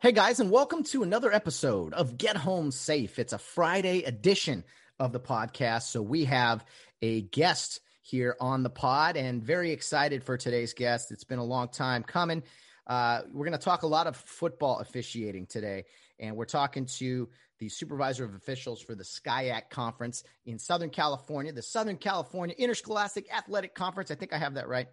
[0.00, 3.18] Hey guys, and welcome to another episode of Get Home Safe.
[3.18, 4.62] It's a Friday edition
[5.00, 5.90] of the podcast.
[5.90, 6.64] So we have
[7.02, 11.10] a guest here on the pod and very excited for today's guest.
[11.10, 12.44] It's been a long time coming.
[12.86, 15.84] Uh, we're going to talk a lot of football officiating today,
[16.20, 17.28] and we're talking to
[17.58, 23.26] the supervisor of officials for the SCIAC conference in Southern California, the Southern California Interscholastic
[23.34, 24.12] Athletic Conference.
[24.12, 24.86] I think I have that right.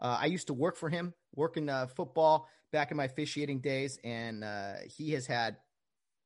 [0.00, 3.98] Uh, I used to work for him, working uh, football back in my officiating days,
[4.02, 5.56] and uh, he has had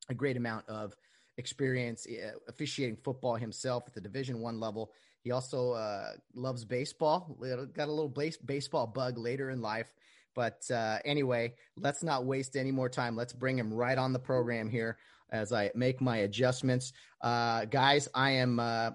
[0.08, 0.94] a great amount of
[1.36, 4.92] experience uh, officiating football himself at the Division One level.
[5.22, 7.36] He also uh, loves baseball.
[7.74, 9.92] Got a little base- baseball bug later in life.
[10.34, 13.16] But uh, anyway, let's not waste any more time.
[13.16, 14.98] Let's bring him right on the program here
[15.30, 16.92] as I make my adjustments.
[17.20, 18.90] Uh, guys, I am, uh,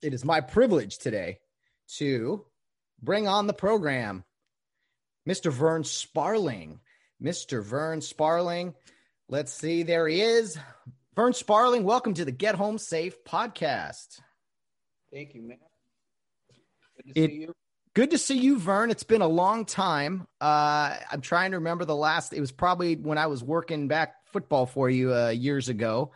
[0.00, 1.40] it is my privilege today
[1.98, 2.46] to
[3.02, 4.24] bring on the program
[5.28, 5.50] Mr.
[5.50, 6.80] Vern Sparling.
[7.22, 7.62] Mr.
[7.62, 8.74] Vern Sparling.
[9.28, 10.58] Let's see, there he is.
[11.16, 14.20] Vern Sparling, welcome to the Get Home Safe podcast.
[15.10, 15.58] Thank you, man.
[16.96, 17.54] Good to it, see you.
[17.94, 18.90] Good to see you, Vern.
[18.90, 20.26] It's been a long time.
[20.40, 22.34] Uh, I'm trying to remember the last.
[22.34, 26.12] It was probably when I was working back football for you uh, years ago.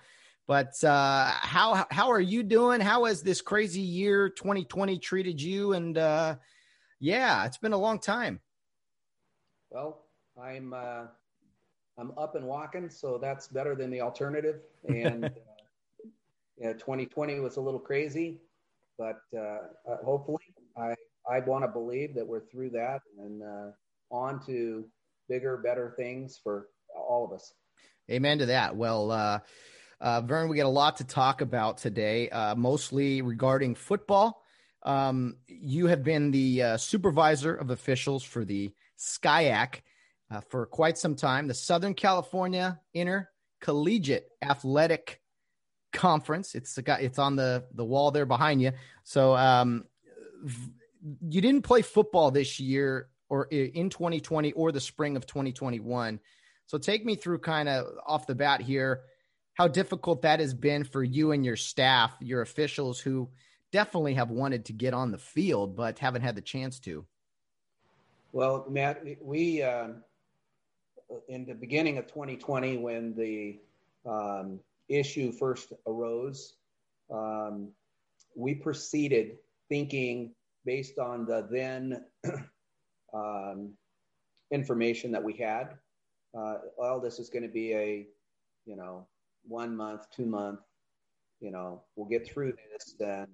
[0.46, 2.80] But uh, how how are you doing?
[2.80, 5.72] How has this crazy year 2020 treated you?
[5.72, 6.36] And uh,
[7.00, 8.40] yeah, it's been a long time.
[9.70, 10.04] Well,
[10.40, 11.04] I'm uh,
[11.98, 14.60] I'm up and walking, so that's better than the alternative.
[14.88, 15.28] And uh,
[16.56, 18.40] yeah, 2020 was a little crazy,
[18.96, 19.58] but uh,
[19.88, 20.42] uh hopefully,
[20.76, 20.94] I
[21.30, 23.70] I want to believe that we're through that and uh,
[24.10, 24.84] on to
[25.28, 27.52] bigger, better things for all of us.
[28.10, 28.76] Amen to that.
[28.76, 29.10] Well.
[29.10, 29.40] Uh,
[30.00, 34.44] uh, Vern, we got a lot to talk about today, uh, mostly regarding football.
[34.84, 39.80] Um, you have been the uh, supervisor of officials for the SCIAC
[40.30, 45.20] uh, for quite some time, the Southern California Intercollegiate Athletic
[45.92, 46.54] Conference.
[46.54, 48.72] It's it's on the the wall there behind you.
[49.04, 49.84] So um,
[51.26, 56.20] you didn't play football this year or in 2020 or the spring of 2021.
[56.66, 59.02] So take me through kind of off the bat here
[59.54, 63.28] how difficult that has been for you and your staff, your officials who
[63.72, 67.04] definitely have wanted to get on the field but haven't had the chance to.
[68.32, 69.88] Well, Matt, we uh,
[71.28, 73.58] in the beginning of 2020, when the
[74.06, 76.56] um, issue first arose,
[77.10, 77.68] um,
[78.36, 79.38] we proceeded
[79.70, 80.34] thinking
[80.66, 82.04] based on the then
[83.14, 83.70] um,
[84.50, 85.78] information that we had.
[86.38, 88.06] Uh, well, this is going to be a,
[88.66, 89.06] you know,
[89.46, 90.60] one month, two month,
[91.40, 93.26] you know, we'll get through this, then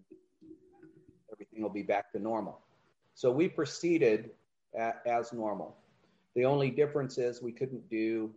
[1.32, 2.60] everything will be back to normal.
[3.16, 4.30] So we proceeded
[4.76, 5.76] as normal.
[6.34, 8.30] The only difference is we couldn't do,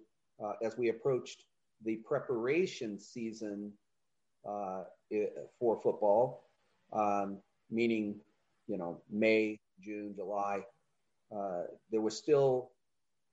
[0.43, 1.45] uh, as we approached
[1.83, 3.71] the preparation season
[4.47, 4.83] uh,
[5.59, 6.45] for football,
[6.93, 7.37] um,
[7.69, 8.15] meaning,
[8.67, 10.63] you know, May, June, July,
[11.35, 12.71] uh, there was still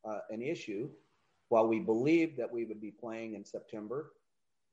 [0.05, 0.89] uh, an issue.
[1.49, 4.13] While we believed that we would be playing in September,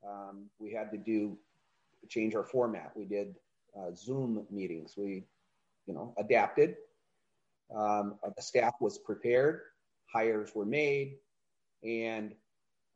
[0.06, 1.38] um, we had to do
[2.08, 2.92] change our format.
[2.96, 3.36] We did
[3.78, 4.94] uh, Zoom meetings.
[4.96, 5.24] We,
[5.86, 6.76] you know, adapted
[7.74, 9.60] um, the staff was prepared,
[10.12, 11.16] hires were made,
[11.82, 12.34] and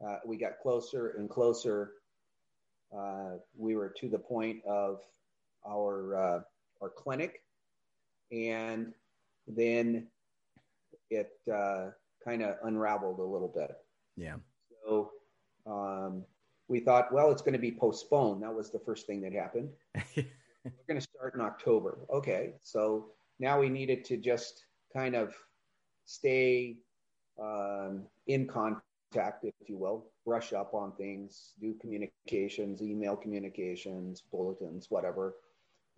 [0.06, 1.92] uh, we got closer and closer.
[2.96, 5.00] Uh, we were to the point of
[5.66, 6.40] our uh,
[6.82, 7.42] our clinic,
[8.30, 8.92] and
[9.46, 10.06] then
[11.10, 11.86] it uh,
[12.24, 13.76] kind of unraveled a little bit.
[14.16, 14.36] Yeah.
[14.84, 15.12] So
[15.66, 16.24] um,
[16.68, 18.42] we thought, well, it's going to be postponed.
[18.42, 19.70] That was the first thing that happened.
[20.16, 21.98] We're going to start in October.
[22.12, 23.06] Okay, so
[23.38, 24.65] now we needed to just
[24.96, 25.34] kind of
[26.06, 26.76] stay
[27.40, 34.86] um, in contact, if you will, brush up on things, do communications, email communications, bulletins,
[34.88, 35.34] whatever.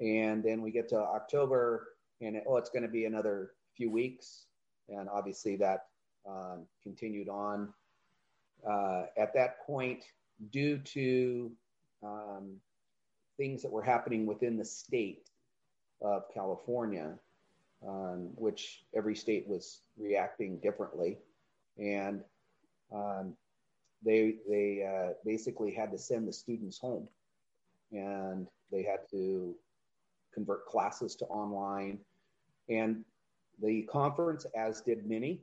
[0.01, 1.89] And then we get to October
[2.21, 4.47] and it, oh, it's going to be another few weeks.
[4.89, 5.87] And obviously that
[6.29, 7.73] um, continued on.
[8.69, 10.03] Uh, at that point,
[10.51, 11.53] due to
[12.03, 12.57] um,
[13.37, 15.31] things that were happening within the state
[16.03, 17.15] of California,
[17.87, 21.19] um, which every state was reacting differently.
[21.79, 22.23] And
[22.93, 23.35] um,
[24.05, 27.09] they they uh, basically had to send the students home,
[27.93, 29.55] and they had to
[30.33, 31.99] convert classes to online.
[32.69, 33.05] And
[33.61, 35.41] the conference, as did many,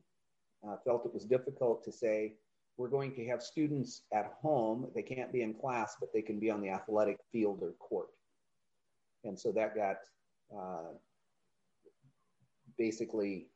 [0.67, 2.35] uh, felt it was difficult to say
[2.77, 4.88] we're going to have students at home.
[4.93, 8.07] They can't be in class, but they can be on the athletic field or court.
[9.23, 9.97] And so that got
[10.55, 10.93] uh,
[12.77, 13.48] basically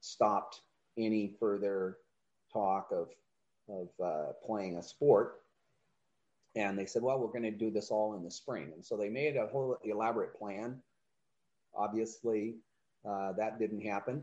[0.00, 0.62] stopped
[0.96, 1.98] any further
[2.52, 3.08] talk of,
[3.68, 5.36] of uh, playing a sport.
[6.56, 8.72] And they said, well, we're going to do this all in the spring.
[8.74, 10.82] And so they made a whole elaborate plan.
[11.76, 12.56] Obviously,
[13.08, 14.22] uh, that didn't happen.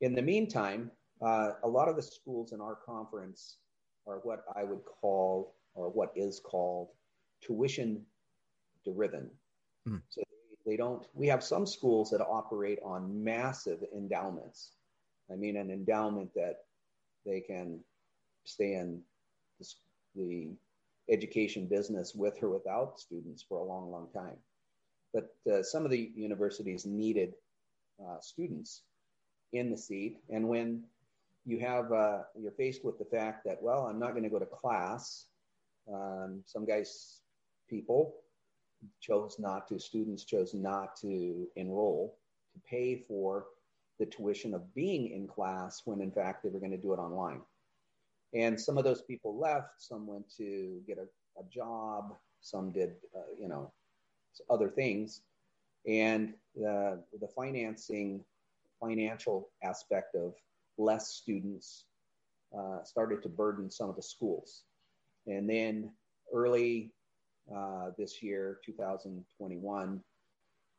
[0.00, 0.90] In the meantime,
[1.22, 3.56] uh, a lot of the schools in our conference
[4.06, 6.88] are what I would call, or what is called,
[7.42, 8.02] tuition
[8.84, 9.30] driven.
[9.88, 10.02] Mm.
[10.08, 10.22] So
[10.68, 14.72] they don't, we have some schools that operate on massive endowments.
[15.32, 16.56] I mean, an endowment that
[17.24, 17.80] they can
[18.44, 19.00] stay in
[20.14, 20.50] the,
[21.10, 24.36] education business with or without students for a long, long time.
[25.14, 27.32] But uh, some of the universities needed
[27.98, 28.82] uh, students
[29.54, 30.18] in the seat.
[30.28, 30.82] And when
[31.46, 34.38] you have, uh, you're faced with the fact that, well, I'm not going to go
[34.38, 35.24] to class.
[35.90, 37.20] Um, some guys,
[37.70, 38.16] people
[39.00, 42.16] chose not to, students chose not to enroll
[42.52, 43.46] to pay for
[43.98, 46.98] the tuition of being in class when in fact they were going to do it
[46.98, 47.40] online.
[48.34, 52.92] And some of those people left, some went to get a, a job, some did,
[53.16, 53.72] uh, you know,
[54.50, 55.22] other things.
[55.86, 58.24] And the, the financing,
[58.80, 60.34] financial aspect of
[60.76, 61.84] less students
[62.56, 64.62] uh, started to burden some of the schools.
[65.26, 65.92] And then
[66.32, 66.92] early
[67.54, 70.00] uh, this year, 2021,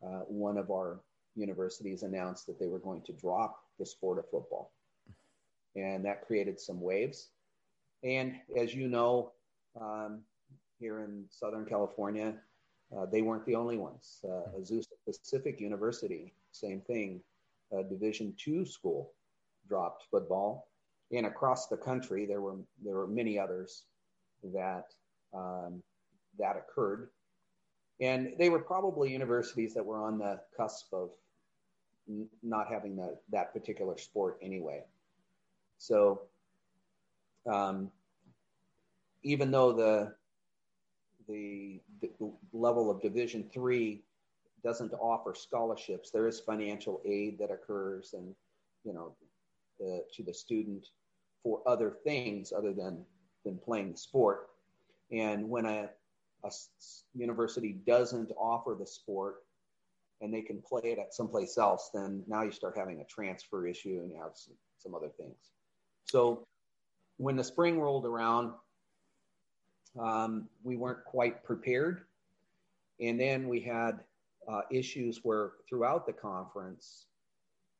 [0.03, 1.01] uh, one of our
[1.35, 4.71] universities announced that they were going to drop the sport of football.
[5.75, 7.29] And that created some waves.
[8.03, 9.31] And as you know,
[9.79, 10.21] um,
[10.79, 12.35] here in Southern California,
[12.95, 14.19] uh, they weren't the only ones.
[14.23, 17.21] Uh, Azusa Pacific University, same thing,
[17.71, 19.13] a Division two school
[19.67, 20.67] dropped football.
[21.11, 23.85] And across the country, there were there were many others
[24.53, 24.85] that
[25.33, 25.81] um,
[26.39, 27.09] that occurred,
[28.01, 31.09] and they were probably universities that were on the cusp of
[32.07, 34.83] n- not having the, that particular sport anyway.
[35.77, 36.21] So,
[37.45, 37.91] um,
[39.23, 40.13] even though the,
[41.27, 42.09] the the
[42.53, 44.01] level of Division three
[44.63, 48.33] doesn't offer scholarships, there is financial aid that occurs, and
[48.83, 49.13] you know,
[49.79, 50.87] the, to the student
[51.43, 53.05] for other things other than
[53.45, 54.49] than playing the sport.
[55.11, 55.89] And when a,
[56.43, 56.51] a
[57.15, 59.43] university doesn't offer the sport,
[60.21, 63.67] and they can play it at someplace else, then now you start having a transfer
[63.67, 65.51] issue and you have some, some other things.
[66.05, 66.45] So
[67.17, 68.53] when the spring rolled around,
[69.99, 72.01] um, we weren't quite prepared.
[72.99, 73.99] And then we had
[74.47, 77.05] uh, issues where throughout the conference,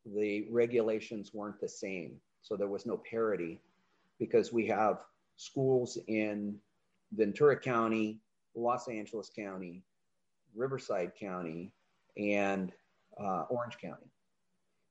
[0.06, 2.16] the regulations weren't the same.
[2.42, 3.60] So there was no parity
[4.18, 5.00] because we have
[5.36, 6.56] schools in
[7.12, 8.18] Ventura County,
[8.54, 9.82] Los Angeles County,
[10.54, 11.72] Riverside County,
[12.16, 12.72] and
[13.18, 14.10] uh, Orange County.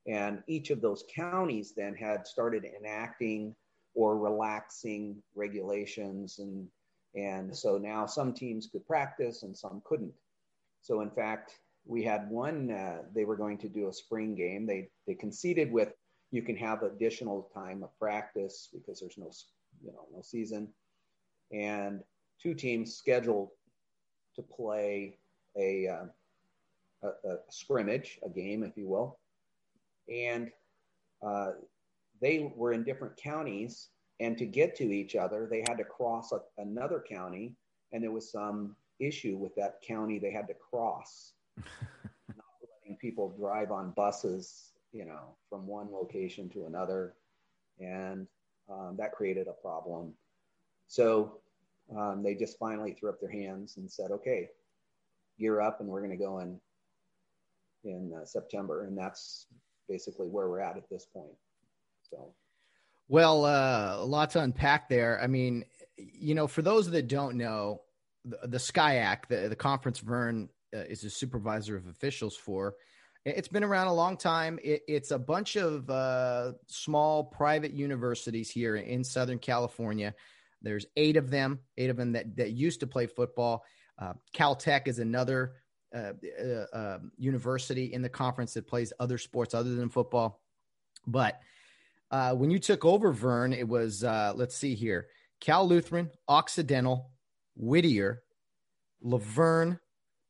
[0.06, 3.54] And each of those counties then had started enacting
[3.94, 6.38] or relaxing regulations.
[6.38, 6.68] And,
[7.14, 10.14] and so now some teams could practice and some couldn't.
[10.82, 14.66] So, in fact, we had one, uh, they were going to do a spring game.
[14.66, 15.92] They, they conceded with
[16.30, 19.30] you can have additional time of practice because there's no,
[19.84, 20.68] you know, no season.
[21.52, 22.00] And
[22.40, 23.50] two teams scheduled
[24.36, 25.18] to play
[25.56, 26.04] a, uh,
[27.02, 29.18] a, a, scrimmage, a game, if you will.
[30.12, 30.50] And
[31.26, 31.52] uh,
[32.20, 33.88] they were in different counties,
[34.20, 37.54] and to get to each other, they had to cross a, another county,
[37.92, 41.32] and there was some issue with that county they had to cross.
[41.56, 42.46] not
[42.82, 47.14] letting people drive on buses, you know, from one location to another,
[47.78, 48.26] and
[48.70, 50.12] um, that created a problem.
[50.86, 51.39] So
[51.96, 54.48] um, they just finally threw up their hands and said, "Okay,
[55.38, 56.60] gear up, and we're going to go in
[57.84, 59.46] in uh, September, and that's
[59.88, 61.32] basically where we're at at this point.
[62.10, 62.32] So,
[63.08, 65.20] well, uh, a lot to unpack there.
[65.20, 65.64] I mean,
[65.96, 67.82] you know, for those that don't know,
[68.24, 72.74] the, the SCIAC, the, the conference Vern uh, is a supervisor of officials for.
[73.24, 74.58] It's been around a long time.
[74.62, 80.14] It, it's a bunch of uh, small private universities here in Southern California.
[80.62, 83.64] There's eight of them, eight of them that, that used to play football.
[83.98, 85.54] Uh, Caltech is another
[85.94, 90.40] uh, uh, um, university in the conference that plays other sports other than football.
[91.06, 91.40] But
[92.10, 95.08] uh, when you took over Vern, it was uh, let's see here,
[95.40, 97.10] Cal Lutheran, Occidental,
[97.56, 98.22] Whittier,
[99.02, 99.78] La Verne,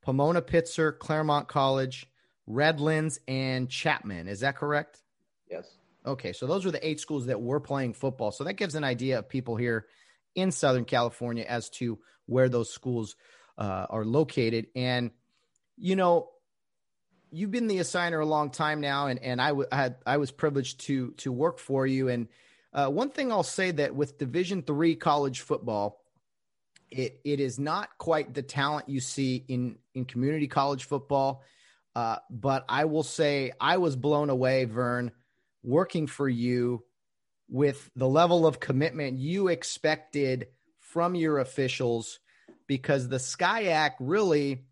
[0.02, 2.06] Pomona Pitzer, Claremont College,
[2.46, 4.28] Redlands, and Chapman.
[4.28, 5.02] Is that correct?
[5.50, 5.76] Yes.
[6.06, 8.30] Okay, so those are the eight schools that were playing football.
[8.30, 9.86] So that gives an idea of people here
[10.34, 13.16] in Southern California as to where those schools
[13.58, 14.68] uh, are located.
[14.74, 15.10] And
[15.76, 16.30] you know,
[17.30, 20.16] you've been the assigner a long time now, and and I, w- I had I
[20.18, 22.08] was privileged to to work for you.
[22.08, 22.28] And
[22.72, 26.04] uh, one thing I'll say that with Division three college football,
[26.90, 31.42] it it is not quite the talent you see in in community college football.
[31.96, 35.10] Uh, but I will say I was blown away, Vern,
[35.64, 36.84] working for you
[37.50, 40.46] with the level of commitment you expected
[40.78, 42.20] from your officials
[42.66, 44.64] because the SCIAC really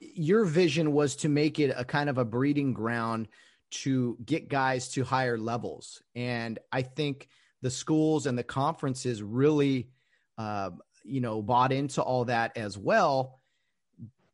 [0.00, 3.28] your vision was to make it a kind of a breeding ground
[3.70, 6.02] to get guys to higher levels.
[6.14, 7.28] And i think
[7.62, 9.88] the schools and the conferences really
[10.38, 10.70] uh,
[11.04, 13.40] you know bought into all that as well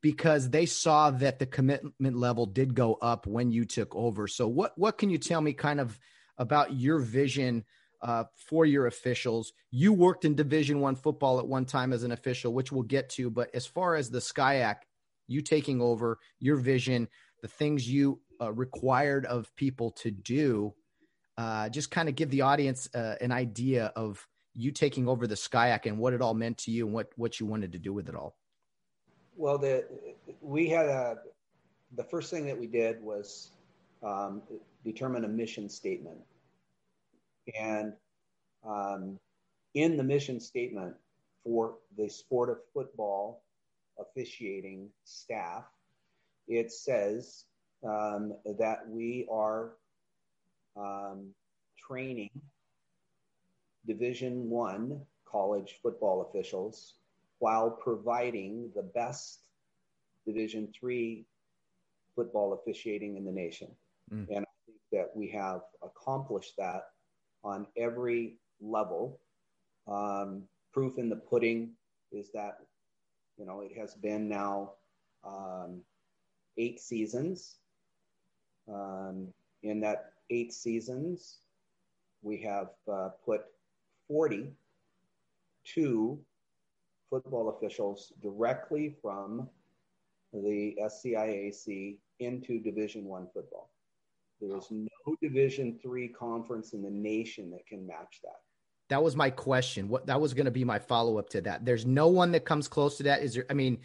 [0.00, 4.28] because they saw that the commitment level did go up when you took over.
[4.28, 5.98] So what what can you tell me kind of
[6.38, 7.64] about your vision
[8.02, 12.12] uh, for your officials you worked in division one football at one time as an
[12.12, 14.76] official which we'll get to but as far as the SCIAC
[15.26, 17.08] you taking over your vision,
[17.42, 20.74] the things you uh, required of people to do.
[21.38, 25.34] Uh, just kind of give the audience uh, an idea of you taking over the
[25.34, 27.92] SCIAC and what it all meant to you and what, what you wanted to do
[27.92, 28.36] with it all.
[29.36, 29.84] Well, the,
[30.40, 31.18] we had a,
[31.94, 33.50] the first thing that we did was
[34.02, 34.40] um,
[34.86, 36.18] determine a mission statement.
[37.58, 37.92] And
[38.66, 39.18] um,
[39.74, 40.94] in the mission statement
[41.44, 43.42] for the sport of football,
[43.98, 45.64] officiating staff,
[46.48, 47.44] it says
[47.84, 49.72] um, that we are
[50.76, 51.28] um,
[51.76, 52.30] training
[53.86, 56.94] Division One college football officials
[57.38, 59.40] while providing the best
[60.26, 61.24] Division Three
[62.14, 63.68] football officiating in the nation.
[64.12, 64.26] Mm.
[64.36, 64.45] And
[64.96, 66.88] that we have accomplished that
[67.44, 69.20] on every level.
[69.86, 71.70] Um, proof in the pudding
[72.12, 72.58] is that
[73.36, 74.72] you know, it has been now
[75.24, 75.82] um,
[76.56, 77.56] eight seasons.
[78.72, 79.28] Um,
[79.62, 81.38] in that eight seasons,
[82.22, 83.42] we have uh, put
[84.08, 86.18] 42
[87.10, 89.48] football officials directly from
[90.32, 93.70] the SCIAC into Division One football.
[94.40, 98.40] There is no Division Three conference in the nation that can match that.
[98.88, 99.88] That was my question.
[99.88, 101.64] What that was going to be my follow up to that.
[101.64, 103.22] There's no one that comes close to that.
[103.22, 103.46] Is there?
[103.48, 103.78] I mean,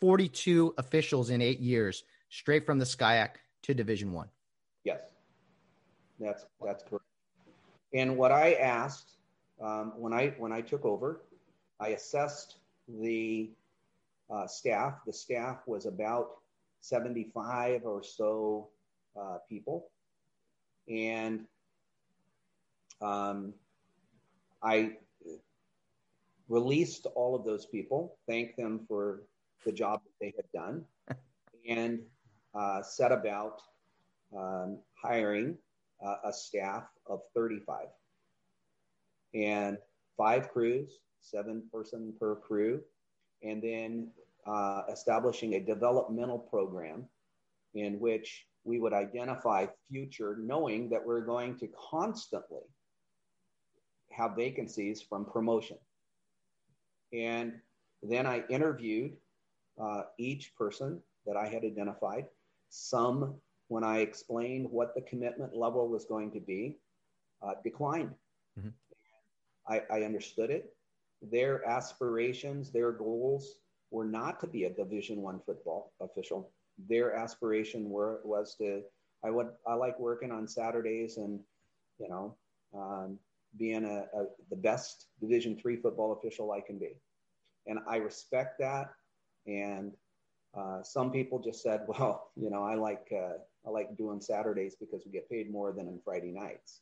[0.00, 3.30] 42 officials in eight years, straight from the SCIAC
[3.62, 4.28] to Division One.
[4.84, 5.00] Yes,
[6.18, 7.04] that's that's correct.
[7.94, 9.12] And what I asked
[9.60, 11.22] um, when I when I took over,
[11.78, 12.56] I assessed
[12.88, 13.50] the
[14.28, 14.94] uh, staff.
[15.06, 16.38] The staff was about
[16.80, 18.68] 75 or so
[19.18, 19.90] uh, people,
[20.88, 21.44] and
[23.00, 23.54] um,
[24.62, 24.96] I
[26.48, 29.22] released all of those people, thanked them for
[29.64, 30.84] the job that they had done,
[31.68, 32.00] and
[32.54, 33.62] uh, set about
[34.36, 35.56] um, hiring
[36.04, 37.86] uh, a staff of 35
[39.34, 39.78] and
[40.16, 42.80] five crews, seven person per crew,
[43.42, 44.08] and then
[44.46, 47.04] uh, establishing a developmental program
[47.74, 52.62] in which we would identify future, knowing that we're going to constantly
[54.10, 55.78] have vacancies from promotion.
[57.12, 57.54] And
[58.02, 59.12] then I interviewed
[59.80, 62.26] uh, each person that I had identified.
[62.68, 63.34] Some,
[63.68, 66.78] when I explained what the commitment level was going to be,
[67.42, 68.14] uh, declined.
[68.58, 68.68] Mm-hmm.
[69.68, 70.74] I, I understood it.
[71.20, 73.56] Their aspirations, their goals
[73.90, 76.50] were not to be a Division One football official.
[76.88, 78.82] Their aspiration were was to.
[79.24, 79.48] I would.
[79.66, 81.40] I like working on Saturdays and,
[81.98, 82.36] you know,
[82.74, 83.18] um,
[83.58, 86.96] being a, a the best Division three football official I can be,
[87.66, 88.90] and I respect that.
[89.46, 89.92] And
[90.56, 94.74] uh, some people just said, "Well, you know, I like uh, I like doing Saturdays
[94.74, 96.80] because we get paid more than on Friday nights."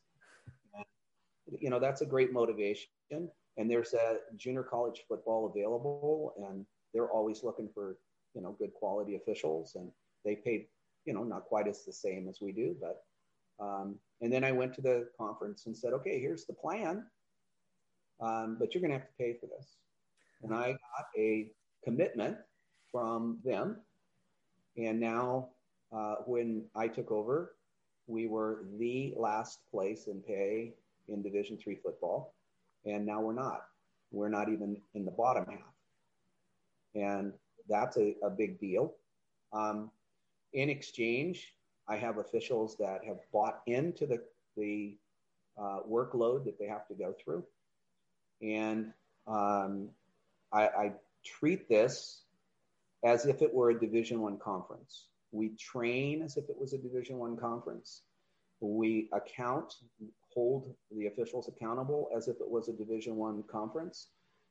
[1.58, 2.88] You know, that's a great motivation.
[3.10, 7.96] And there's a junior college football available, and they're always looking for
[8.34, 9.90] you know good quality officials, and
[10.24, 10.66] they paid,
[11.04, 13.04] you know not quite as the same as we do, but
[13.64, 17.04] um, and then I went to the conference and said, okay, here's the plan,
[18.20, 19.76] um, but you're going to have to pay for this.
[20.42, 21.48] And I got a
[21.84, 22.38] commitment
[22.90, 23.76] from them.
[24.76, 25.50] And now,
[25.92, 27.56] uh, when I took over,
[28.06, 30.74] we were the last place in pay
[31.08, 32.34] in Division three football.
[32.84, 33.62] and now we're not.
[34.10, 35.74] We're not even in the bottom half,
[36.94, 37.32] and
[37.68, 38.94] that's a, a big deal.
[39.52, 39.90] Um,
[40.52, 41.54] in exchange,
[41.88, 44.22] I have officials that have bought into the
[44.56, 44.96] the
[45.60, 47.44] uh, workload that they have to go through,
[48.42, 48.92] and
[49.26, 49.88] um,
[50.52, 50.92] I, I
[51.24, 52.22] treat this
[53.04, 55.06] as if it were a Division One conference.
[55.32, 58.02] We train as if it was a Division One conference.
[58.60, 59.74] We account,
[60.34, 64.08] hold the officials accountable as if it was a Division One conference.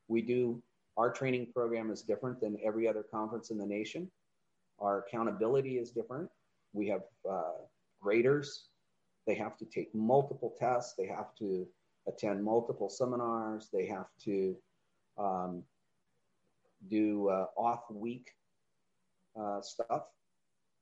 [0.08, 0.62] We do
[1.00, 4.12] our training program is different than every other conference in the nation.
[4.79, 6.29] Our accountability is different.
[6.74, 7.63] We have uh,
[8.01, 8.65] graders.
[9.25, 10.96] They have to take multiple tests.
[10.98, 11.65] They have to
[12.06, 13.70] attend multiple seminars.
[13.72, 14.58] They have to
[15.18, 15.63] um,
[16.89, 18.32] do uh, off week
[19.39, 20.03] uh, stuff.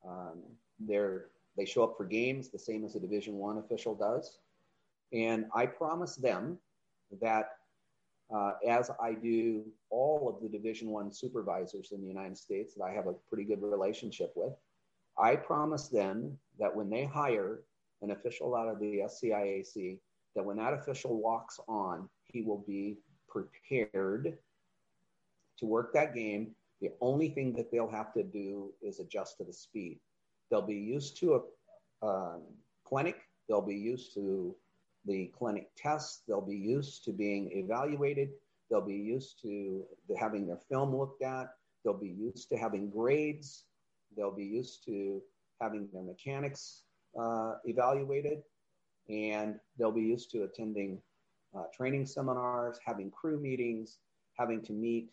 [0.07, 0.41] Um,
[0.79, 4.39] they're they show up for games the same as a Division One official does,
[5.11, 6.57] and I promise them
[7.21, 7.56] that
[8.33, 12.83] uh, as I do all of the Division One supervisors in the United States that
[12.83, 14.53] I have a pretty good relationship with,
[15.17, 17.61] I promise them that when they hire
[18.01, 19.99] an official out of the SCIAC,
[20.35, 24.37] that when that official walks on, he will be prepared
[25.57, 26.51] to work that game.
[26.81, 29.99] The only thing that they'll have to do is adjust to the speed.
[30.51, 31.41] They'll be used to
[32.01, 32.41] a um,
[32.85, 33.17] clinic.
[33.47, 34.55] They'll be used to
[35.07, 36.21] the clinic tests.
[36.27, 38.29] They'll be used to being evaluated.
[38.69, 39.83] They'll be used to
[40.19, 41.47] having their film looked at.
[41.83, 43.63] They'll be used to having grades.
[44.15, 45.21] They'll be used to
[45.61, 46.83] having their mechanics
[47.19, 48.43] uh, evaluated.
[49.09, 51.01] And they'll be used to attending
[51.57, 53.99] uh, training seminars, having crew meetings,
[54.37, 55.09] having to meet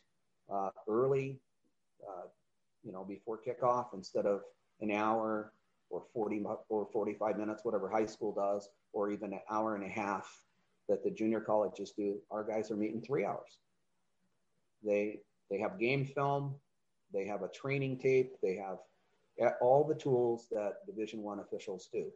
[0.52, 1.38] uh, early,
[2.06, 2.26] uh,
[2.82, 4.42] you know, before kickoff instead of
[4.80, 5.52] an hour
[5.94, 9.88] or 40 or 45 minutes, whatever high school does, or even an hour and a
[9.88, 10.28] half
[10.88, 12.16] that the junior colleges do.
[12.32, 13.58] Our guys are meeting three hours.
[14.84, 16.56] They they have game film,
[17.12, 18.78] they have a training tape, they have
[19.60, 22.10] all the tools that Division One officials do,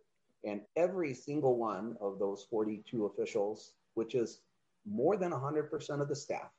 [0.44, 4.40] and every single one of those 42 officials, which is
[4.84, 6.50] more than 100% of the staff,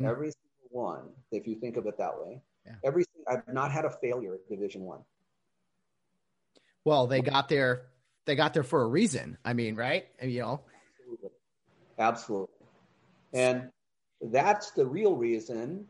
[0.00, 0.08] mm.
[0.08, 2.74] every single one, if you think of it that way, yeah.
[2.84, 5.00] every I've not had a failure at Division One.
[6.84, 7.86] Well, they got there.
[8.26, 9.38] They got there for a reason.
[9.44, 10.06] I mean, right?
[10.18, 10.60] And, you know,
[10.98, 11.30] absolutely,
[11.98, 12.66] absolutely,
[13.32, 13.70] and
[14.22, 15.86] that's the real reason.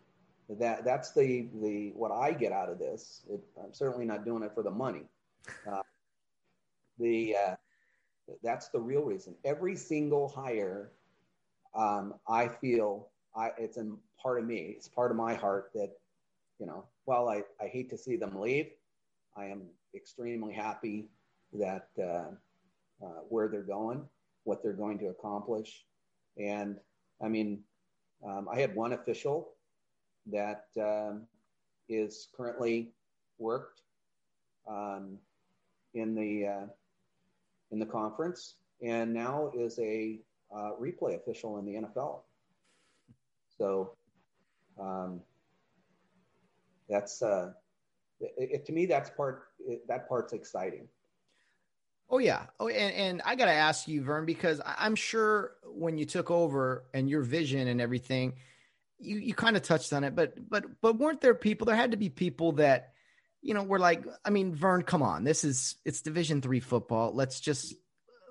[0.49, 3.23] That that's the the what I get out of this.
[3.31, 5.05] It, I'm certainly not doing it for the money.
[5.71, 5.83] Uh,
[6.99, 7.55] the uh,
[8.43, 9.35] that's the real reason.
[9.45, 10.93] Every single hire,
[11.75, 13.87] um, I feel I it's a
[14.21, 14.75] part of me.
[14.77, 15.93] It's part of my heart that,
[16.59, 18.71] you know, while I, I hate to see them leave,
[19.37, 19.63] I am
[19.95, 21.09] extremely happy
[21.53, 22.31] that uh,
[23.05, 24.05] uh, where they're going,
[24.45, 25.85] what they're going to accomplish.
[26.39, 26.77] And
[27.23, 27.61] I mean,
[28.27, 29.51] um, I had one official
[30.27, 31.23] that um,
[31.89, 32.91] is currently
[33.39, 33.83] worked
[34.69, 35.19] um,
[35.95, 36.67] in the uh,
[37.71, 40.21] in the conference, and now is a
[40.55, 42.21] uh, replay official in the NFL.
[43.59, 43.93] So
[44.81, 45.21] um,
[46.89, 47.53] that's uh,
[48.37, 49.45] it, to me that's part
[49.89, 50.89] that part's exciting.
[52.11, 52.47] Oh yeah.
[52.61, 56.31] Oh, and, and I got to ask you, Vern, because I'm sure when you took
[56.31, 58.35] over and your vision and everything,
[58.99, 61.65] you you kind of touched on it, but but but weren't there people?
[61.65, 62.93] There had to be people that,
[63.41, 67.15] you know, were like, I mean, Vern, come on, this is it's Division three football.
[67.15, 67.75] Let's just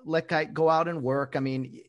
[0.04, 1.34] let guy go out and work.
[1.36, 1.80] I mean,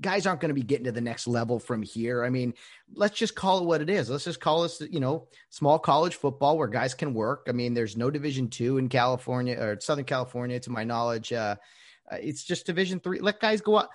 [0.00, 2.24] guys aren't going to be getting to the next level from here.
[2.24, 2.54] I mean,
[2.94, 4.08] let's just call it what it is.
[4.08, 7.46] Let's just call this, you know, small college football where guys can work.
[7.48, 11.32] I mean, there's no Division two in California or Southern California, to my knowledge.
[11.32, 11.56] Uh,
[12.10, 13.20] uh, it's just Division three.
[13.20, 13.90] Let guys go out.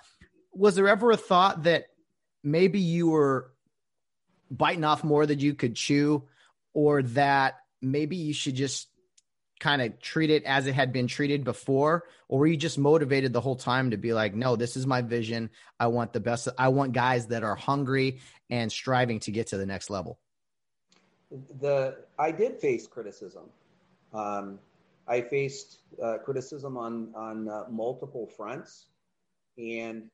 [0.52, 1.86] Was there ever a thought that
[2.42, 3.52] maybe you were
[4.50, 6.24] biting off more than you could chew,
[6.72, 8.88] or that maybe you should just
[9.58, 12.04] kind of treat it as it had been treated before?
[12.28, 15.02] Or were you just motivated the whole time to be like no this is my
[15.02, 15.50] vision.
[15.78, 19.56] I want the best i want guys that are hungry and striving to get to
[19.56, 20.18] the next level
[21.60, 23.44] the i did face criticism.
[24.12, 24.58] Um,
[25.08, 28.86] i faced uh, criticism on on uh, multiple fronts.
[29.58, 30.10] And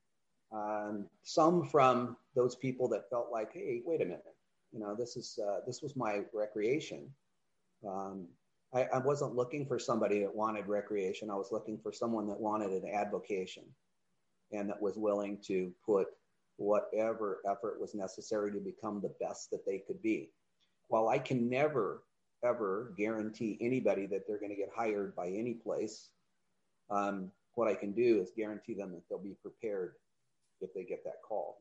[0.53, 4.25] um, some from those people that felt like hey wait a minute.
[4.73, 7.11] You know this is uh, this was my recreation.
[7.87, 8.27] Um,
[8.75, 11.31] I, I wasn't looking for somebody that wanted recreation.
[11.31, 13.65] I was looking for someone that wanted an advocation
[14.53, 16.09] and that was willing to put
[16.57, 20.31] whatever effort was necessary to become the best that they could be.
[20.89, 22.03] While I can never,
[22.45, 26.11] ever guarantee anybody that they're going to get hired by any place,
[26.91, 29.95] um, what I can do is guarantee them that they'll be prepared
[30.61, 31.59] if they get that call.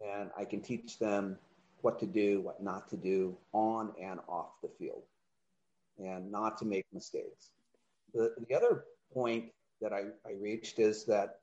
[0.00, 1.38] And I can teach them
[1.82, 5.02] what to do, what not to do on and off the field,
[5.98, 7.50] and not to make mistakes.
[8.14, 11.40] The, the other point that I, I reached is that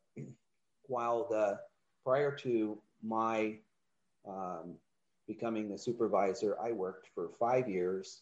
[0.88, 1.60] while the
[2.04, 3.56] prior to my
[4.28, 4.76] um,
[5.28, 8.22] becoming the supervisor, I worked for five years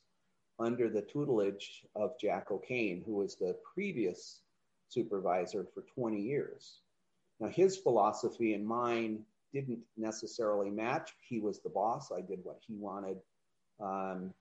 [0.60, 4.42] under the tutelage of Jack O'Kane, who was the previous
[4.90, 6.80] supervisor for 20 years.
[7.40, 11.12] Now, his philosophy and mine didn't necessarily match.
[11.22, 12.12] He was the boss.
[12.12, 13.18] I did what he wanted.
[13.80, 14.34] Um,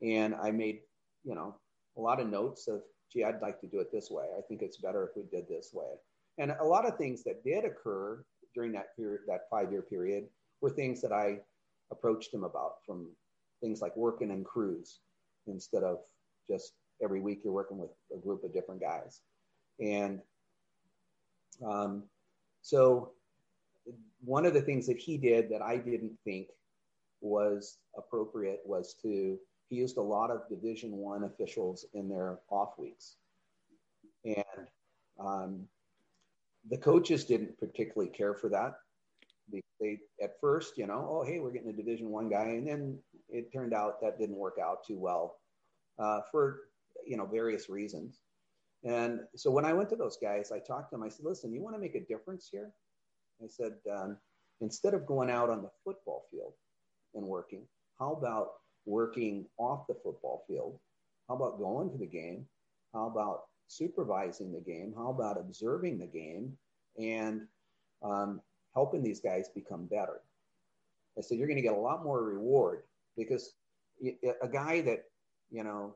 [0.00, 0.80] and I made,
[1.24, 1.54] you know,
[1.96, 2.82] a lot of notes of,
[3.12, 4.26] gee, I'd like to do it this way.
[4.36, 5.94] I think it's better if we did this way.
[6.38, 10.24] And a lot of things that did occur during that period, that five year period,
[10.60, 11.40] were things that I
[11.90, 13.08] approached him about from
[13.60, 15.00] things like working in crews
[15.46, 15.98] instead of
[16.48, 19.20] just every week you're working with a group of different guys.
[19.80, 20.20] And
[21.66, 22.04] um,
[22.62, 23.12] so
[24.24, 26.48] one of the things that he did that I didn't think
[27.20, 29.38] was appropriate was to
[29.72, 33.16] he used a lot of division one officials in their off weeks.
[34.26, 34.68] And
[35.18, 35.62] um,
[36.68, 38.74] the coaches didn't particularly care for that.
[39.80, 42.44] They at first you know oh hey we're getting a division one guy.
[42.44, 45.38] And then it turned out that didn't work out too well
[45.98, 46.60] uh, for
[47.06, 48.20] you know various reasons.
[48.84, 51.02] And so when i went to those guys i talked to them.
[51.02, 52.70] I said listen you want to make a difference here?
[53.42, 54.18] I said, um,
[54.60, 56.52] instead of going out on the football field
[57.14, 57.66] and working,
[57.98, 58.48] how about
[58.86, 60.78] working off the football field?
[61.28, 62.46] How about going to the game?
[62.92, 64.92] How about supervising the game?
[64.96, 66.56] How about observing the game
[66.98, 67.46] and
[68.02, 68.40] um,
[68.74, 70.20] helping these guys become better?
[71.16, 72.82] I said, you're going to get a lot more reward
[73.16, 73.54] because
[74.42, 75.04] a guy that,
[75.50, 75.94] you know,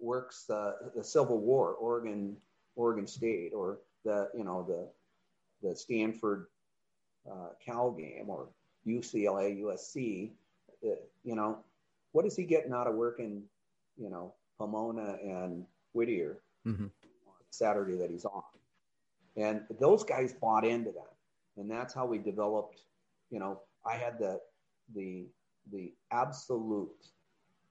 [0.00, 2.36] works the, the Civil War, Oregon,
[2.76, 6.46] Oregon State, or the, you know, the, the Stanford
[7.30, 8.48] uh, Cal game or
[8.86, 10.30] UCLA, USC,
[10.84, 11.58] uh, you know,
[12.14, 13.42] what is he getting out of working,
[13.96, 16.86] you know, Pomona and Whittier mm-hmm.
[17.50, 18.42] Saturday that he's on?
[19.36, 21.16] And those guys bought into that.
[21.56, 22.82] And that's how we developed,
[23.30, 24.40] you know, I had the,
[24.94, 25.26] the,
[25.72, 27.04] the absolute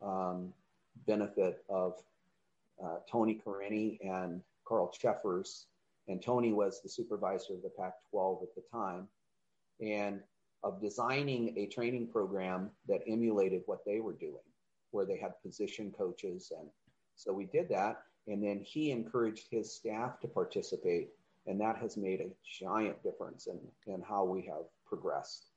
[0.01, 0.53] um,
[1.07, 2.03] benefit of
[2.83, 5.67] uh, Tony Corrente and Carl Cheffers.
[6.09, 9.07] And Tony was the supervisor of the Pac 12 at the time
[9.79, 10.19] and
[10.63, 14.43] of designing a training program that emulated what they were doing,
[14.91, 16.51] where they had position coaches.
[16.57, 16.69] And
[17.15, 18.03] so we did that.
[18.27, 21.09] And then he encouraged his staff to participate.
[21.45, 23.59] And that has made a giant difference in,
[23.93, 25.49] in how we have progressed.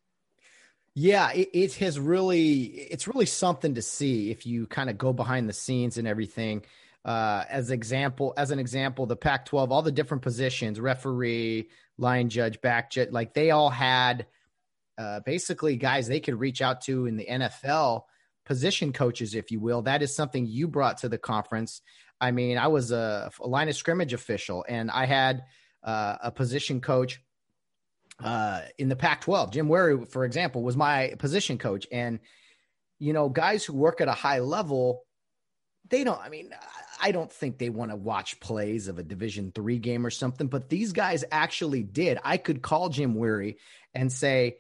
[0.95, 5.13] Yeah, it, it has really, it's really something to see if you kind of go
[5.13, 6.65] behind the scenes and everything.
[7.05, 12.61] Uh, as example, as an example, the Pac-12, all the different positions, referee, line judge,
[12.61, 14.27] back judge, like they all had
[14.99, 18.03] uh, basically guys they could reach out to in the NFL
[18.45, 19.83] position coaches, if you will.
[19.83, 21.83] That is something you brought to the conference.
[22.21, 25.45] I mean, I was a, a line of scrimmage official, and I had
[25.83, 27.21] uh, a position coach
[28.23, 29.53] uh, in the Pac-12.
[29.53, 32.21] Jim Wary, for example, was my position coach, and
[32.99, 35.03] you know, guys who work at a high level,
[35.91, 36.21] they don't.
[36.21, 36.51] I mean,
[37.01, 40.47] I don't think they want to watch plays of a Division three game or something,
[40.47, 42.19] but these guys actually did.
[42.25, 43.59] I could call Jim Weary
[43.95, 44.57] and say,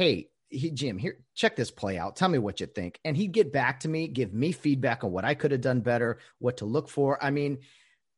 [0.00, 2.16] "Hey, he, Jim, here, check this play out.
[2.16, 5.12] Tell me what you think," and he'd get back to me, give me feedback on
[5.12, 7.22] what I could have done better, what to look for.
[7.22, 7.58] I mean,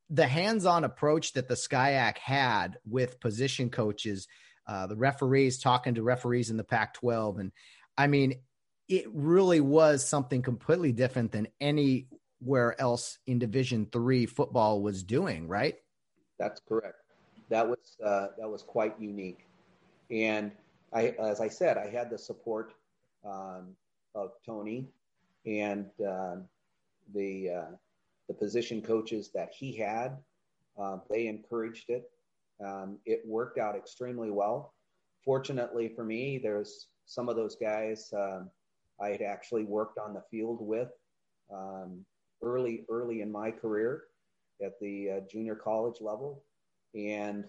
[0.08, 4.28] the hands-on approach that the SCIAC had with position coaches,
[4.68, 7.52] uh, the referees talking to referees in the Pac-12, and
[7.98, 8.34] I mean,
[8.88, 15.48] it really was something completely different than anywhere else in Division Three football was doing,
[15.48, 15.74] right?
[16.38, 16.98] That's correct.
[17.48, 19.48] That was uh, that was quite unique,
[20.12, 20.52] and
[20.92, 22.74] I, as I said, I had the support
[23.24, 23.74] um,
[24.14, 24.88] of Tony
[25.46, 26.37] and uh,
[27.14, 27.76] the uh,
[28.28, 30.18] the position coaches that he had.
[30.81, 32.11] Uh, they encouraged it.
[32.64, 34.74] Um, it worked out extremely well.
[35.24, 38.50] Fortunately for me, there's some of those guys um,
[39.00, 40.88] I had actually worked on the field with
[41.52, 42.05] um,
[42.42, 44.05] early, early in my career
[44.64, 46.44] at the uh, junior college level,
[46.94, 47.44] and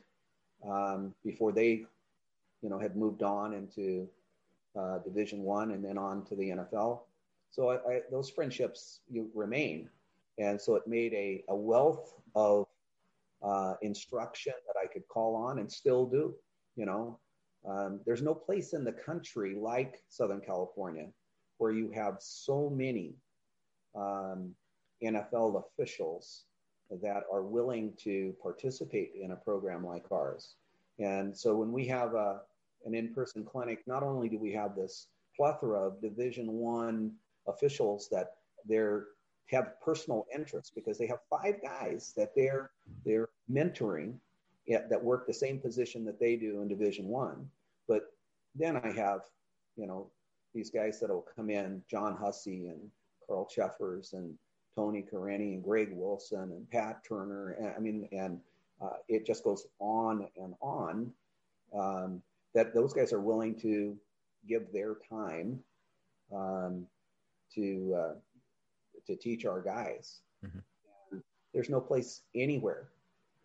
[1.24, 1.86] before they,
[2.64, 4.08] you know, had moved on into
[4.80, 7.02] uh, Division One and then on to the NFL.
[7.52, 9.90] So I, I, those friendships you, remain,
[10.40, 12.66] and so it made a, a wealth of
[13.44, 16.34] uh, instruction that I could call on and still do.
[16.76, 17.20] You know,
[17.70, 21.08] um, there's no place in the country like Southern California
[21.58, 23.14] where you have so many
[23.96, 24.56] um,
[25.04, 26.46] NFL officials
[27.02, 30.56] that are willing to participate in a program like ours.
[31.00, 32.42] And so when we have a,
[32.86, 37.14] an in-person clinic, not only do we have this plethora of Division One
[37.48, 39.08] officials that they're
[39.48, 42.72] have personal interests because they have five guys that they're
[43.06, 44.16] they're mentoring
[44.68, 47.50] that work the same position that they do in Division One.
[47.88, 48.14] But
[48.56, 49.22] then I have,
[49.76, 50.10] you know,
[50.54, 52.80] these guys that'll come in, John Hussey and
[53.28, 54.34] Carl Cheffers and
[54.76, 57.58] Tony Corrente and Greg Wilson and Pat Turner.
[57.60, 58.40] And, I mean, and
[58.82, 61.12] uh, it just goes on and on.
[61.78, 62.22] Um,
[62.54, 63.98] that those guys are willing to
[64.48, 65.60] give their time
[66.36, 66.86] um,
[67.56, 68.14] to uh,
[69.08, 70.22] to teach our guys.
[70.46, 71.20] Mm-hmm.
[71.54, 72.90] There's no place anywhere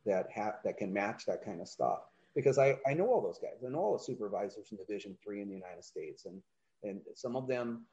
[0.07, 2.01] that have that can match that kind of stuff
[2.35, 3.64] because I, I know all those guys.
[3.66, 6.40] I know all the supervisors in Division Three in the United States, and
[6.83, 7.85] and some of them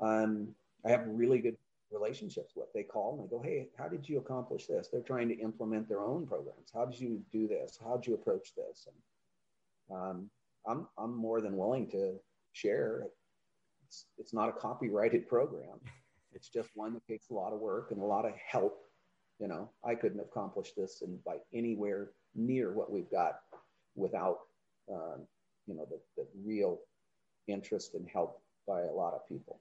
[0.00, 0.48] um,
[0.84, 1.56] I have really good
[1.90, 2.72] relationships with.
[2.74, 5.88] They call and they go, "Hey, how did you accomplish this?" They're trying to implement
[5.88, 6.70] their own programs.
[6.72, 7.78] How did you do this?
[7.82, 8.88] How did you approach this?
[9.90, 10.30] And um,
[10.68, 12.16] I'm I'm more than willing to
[12.52, 13.04] share.
[13.86, 15.80] It's it's not a copyrighted program.
[16.32, 18.78] It's just one that takes a lot of work and a lot of help.
[19.38, 23.40] You know, I couldn't have accomplished this and by anywhere near what we've got
[23.94, 24.38] without
[24.90, 25.26] um,
[25.66, 26.78] you know the, the real
[27.48, 29.60] interest and help by a lot of people.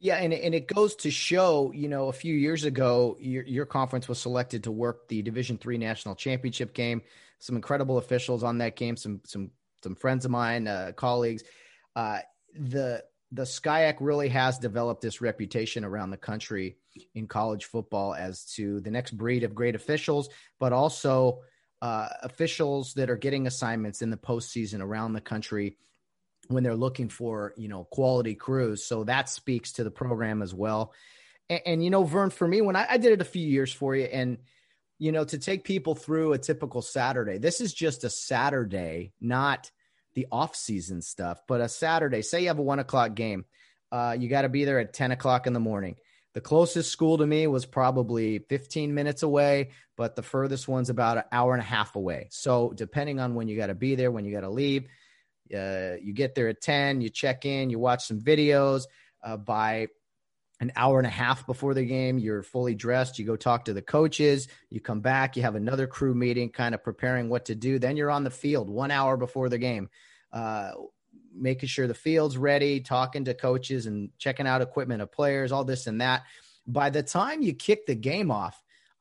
[0.00, 3.66] Yeah, and and it goes to show, you know, a few years ago, your your
[3.66, 7.02] conference was selected to work the Division Three national championship game.
[7.40, 8.96] Some incredible officials on that game.
[8.96, 9.50] Some some
[9.82, 11.42] some friends of mine, uh, colleagues.
[11.96, 12.18] Uh,
[12.54, 16.78] the the SCIAC really has developed this reputation around the country
[17.14, 21.40] in college football as to the next breed of great officials, but also
[21.82, 25.76] uh, officials that are getting assignments in the postseason around the country
[26.48, 28.84] when they're looking for you know quality crews.
[28.84, 30.92] So that speaks to the program as well.
[31.50, 33.72] And, and you know, Vern, for me, when I, I did it a few years
[33.72, 34.38] for you, and
[34.98, 39.70] you know, to take people through a typical Saturday, this is just a Saturday, not
[40.14, 42.22] the off season stuff, but a Saturday.
[42.22, 43.44] Say you have a one o'clock game,
[43.92, 45.96] uh, you got to be there at ten o'clock in the morning.
[46.34, 51.16] The closest school to me was probably 15 minutes away, but the furthest one's about
[51.16, 52.28] an hour and a half away.
[52.30, 54.84] So, depending on when you got to be there, when you got to leave,
[55.52, 58.84] uh, you get there at 10, you check in, you watch some videos.
[59.20, 59.88] Uh, by
[60.60, 63.18] an hour and a half before the game, you're fully dressed.
[63.18, 64.48] You go talk to the coaches.
[64.70, 67.78] You come back, you have another crew meeting, kind of preparing what to do.
[67.78, 69.88] Then you're on the field one hour before the game,
[70.32, 70.72] uh,
[71.32, 75.64] making sure the field's ready, talking to coaches and checking out equipment of players, all
[75.64, 76.24] this and that.
[76.66, 78.60] By the time you kick the game off,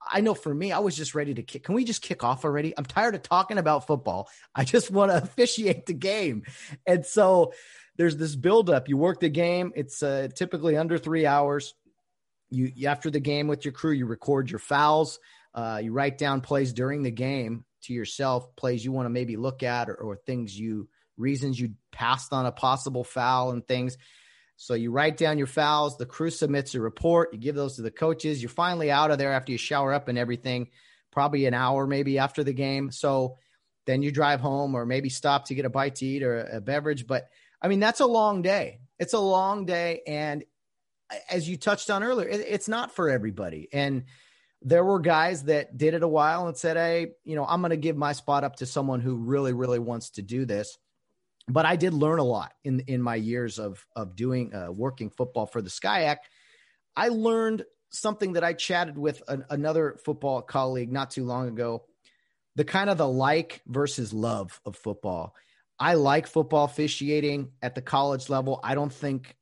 [0.09, 1.63] I know for me, I was just ready to kick.
[1.63, 2.73] Can we just kick off already?
[2.77, 4.29] I'm tired of talking about football.
[4.55, 6.43] I just want to officiate the game.
[6.85, 7.53] And so
[7.97, 8.87] there's this buildup.
[8.87, 9.73] You work the game.
[9.75, 11.73] It's uh, typically under three hours.
[12.49, 15.19] You, you, after the game with your crew, you record your fouls.
[15.53, 19.35] Uh, you write down plays during the game to yourself, plays you want to maybe
[19.35, 23.97] look at or, or things you reasons you passed on a possible foul and things.
[24.55, 25.97] So you write down your fouls.
[25.97, 27.33] The crew submits a report.
[27.33, 28.41] You give those to the coaches.
[28.41, 30.69] You're finally out of there after you shower up and everything,
[31.11, 32.91] probably an hour maybe after the game.
[32.91, 33.37] So
[33.85, 36.61] then you drive home or maybe stop to get a bite to eat or a
[36.61, 37.07] beverage.
[37.07, 37.29] But
[37.61, 38.79] I mean, that's a long day.
[38.99, 40.01] It's a long day.
[40.07, 40.43] And
[41.29, 43.69] as you touched on earlier, it's not for everybody.
[43.71, 44.05] And
[44.61, 47.69] there were guys that did it a while and said, Hey, you know, I'm going
[47.69, 50.77] to give my spot up to someone who really, really wants to do this
[51.47, 55.09] but I did learn a lot in in my years of of doing uh, working
[55.09, 56.17] football for the SCIAC.
[56.95, 61.85] I learned something that I chatted with an, another football colleague not too long ago.
[62.55, 65.35] The kind of the like versus love of football.
[65.79, 68.59] I like football officiating at the college level.
[68.63, 69.35] I don't think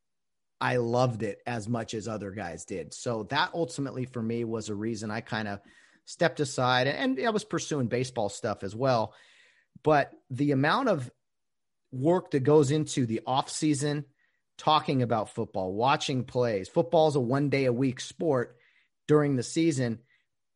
[0.60, 2.94] I loved it as much as other guys did.
[2.94, 5.60] So that ultimately for me was a reason I kind of
[6.06, 9.14] stepped aside and, and I was pursuing baseball stuff as well.
[9.84, 11.10] But the amount of
[11.92, 14.06] work that goes into the off season,
[14.58, 16.70] talking about football, watching plays.
[16.70, 18.58] Football is a one day a week sport
[19.08, 20.00] during the season,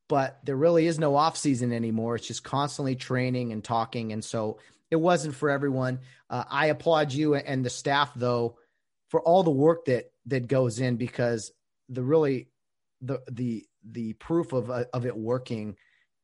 [0.07, 2.15] but there really is no off season anymore.
[2.15, 4.11] It's just constantly training and talking.
[4.11, 4.59] And so
[4.91, 5.99] it wasn't for everyone.
[6.29, 8.57] Uh, I applaud you and the staff though
[9.09, 11.51] for all the work that that goes in because
[11.89, 12.49] the really
[13.01, 15.75] the the the proof of uh, of it working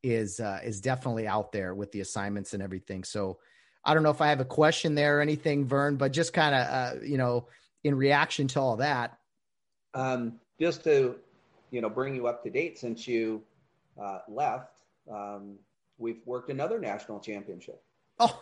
[0.03, 3.03] is uh, is definitely out there with the assignments and everything.
[3.03, 3.39] So
[3.83, 6.55] I don't know if I have a question there or anything, Vern, but just kind
[6.55, 7.47] of, uh, you know,
[7.83, 9.17] in reaction to all that.
[9.93, 11.15] Um, just to,
[11.69, 13.43] you know, bring you up to date since you
[14.01, 14.71] uh, left,
[15.11, 15.55] um,
[15.99, 17.81] we've worked another national championship.
[18.19, 18.41] Oh.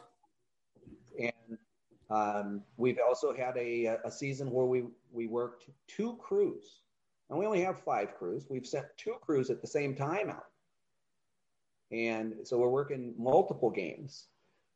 [1.24, 1.58] And
[2.10, 6.82] um, we've also had a, a season where we, we worked two crews.
[7.30, 8.46] And we only have five crews.
[8.50, 10.46] We've sent two crews at the same time out.
[11.92, 14.26] And so we're working multiple games.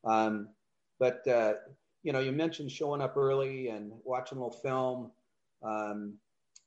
[0.04, 0.50] Um,
[1.00, 1.54] but uh,
[2.04, 5.12] you know, you mentioned showing up early and watching a little film.
[5.64, 6.14] Um,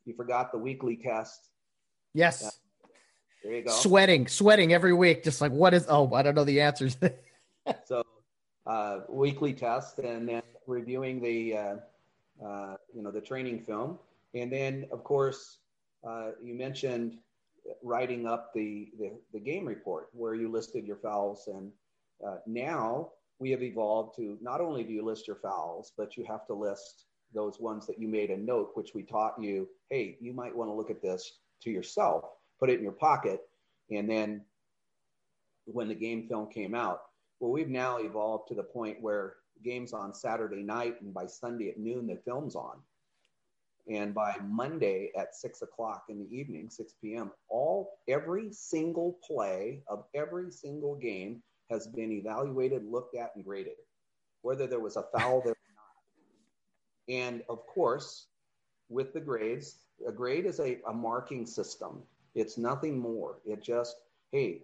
[0.04, 1.48] you forgot the weekly test.
[2.14, 2.44] Yes.
[2.44, 2.50] Uh,
[3.42, 3.70] there you go.
[3.70, 5.86] Sweating, sweating every week, just like what is?
[5.88, 6.96] Oh, I don't know the answers.
[7.84, 8.04] so,
[8.70, 11.76] uh, weekly test, and then reviewing the, uh,
[12.46, 13.98] uh, you know, the training film,
[14.34, 15.58] and then of course,
[16.08, 17.18] uh, you mentioned
[17.82, 21.72] writing up the, the, the game report where you listed your fouls, and
[22.26, 26.24] uh, now we have evolved to not only do you list your fouls, but you
[26.24, 29.68] have to list those ones that you made a note, which we taught you.
[29.88, 32.24] Hey, you might want to look at this to yourself,
[32.60, 33.40] put it in your pocket,
[33.90, 34.42] and then
[35.64, 37.09] when the game film came out,
[37.40, 41.70] well, we've now evolved to the point where games on Saturday night and by Sunday
[41.70, 42.76] at noon, the film's on.
[43.88, 49.82] And by Monday at six o'clock in the evening, 6 p.m., all every single play
[49.88, 53.76] of every single game has been evaluated, looked at, and graded,
[54.42, 57.14] whether there was a foul there or not.
[57.14, 58.26] And of course,
[58.88, 62.02] with the grades, a grade is a, a marking system.
[62.34, 63.38] It's nothing more.
[63.46, 63.96] It just,
[64.30, 64.62] hey,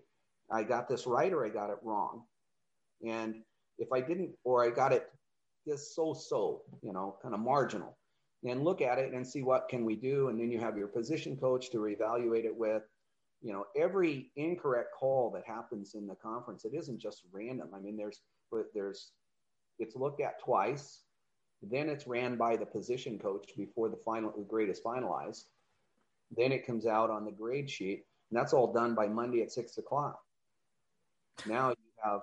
[0.50, 2.22] I got this right or I got it wrong.
[3.04, 3.42] And
[3.78, 5.10] if I didn't, or I got it
[5.66, 7.96] just so so, you know, kind of marginal,
[8.44, 10.28] and look at it and see what can we do.
[10.28, 12.82] And then you have your position coach to reevaluate it with.
[13.42, 17.68] You know, every incorrect call that happens in the conference, it isn't just random.
[17.74, 18.20] I mean, there's,
[18.74, 19.10] there's,
[19.78, 21.02] it's looked at twice.
[21.62, 25.44] Then it's ran by the position coach before the final the grade is finalized.
[26.36, 29.52] Then it comes out on the grade sheet, and that's all done by Monday at
[29.52, 30.20] six o'clock.
[31.46, 32.22] Now you have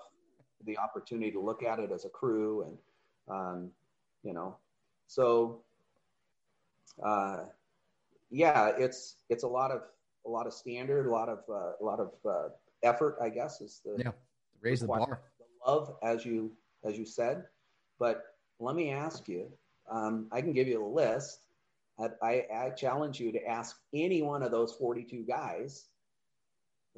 [0.66, 2.78] the opportunity to look at it as a crew, and
[3.36, 3.72] um,
[4.24, 4.56] you know,
[5.08, 5.62] so
[7.04, 7.40] uh,
[8.30, 9.82] yeah, it's it's a lot of
[10.26, 12.50] a lot of standard, a lot of uh, a lot of uh,
[12.84, 14.12] effort, I guess, is the yeah
[14.62, 15.22] raise the bar.
[15.40, 16.52] The love, as you
[16.84, 17.46] as you said,
[18.00, 18.24] but
[18.60, 19.52] let me ask you.
[19.92, 21.40] Um, I can give you a list.
[22.00, 25.86] I, I challenge you to ask any one of those 42 guys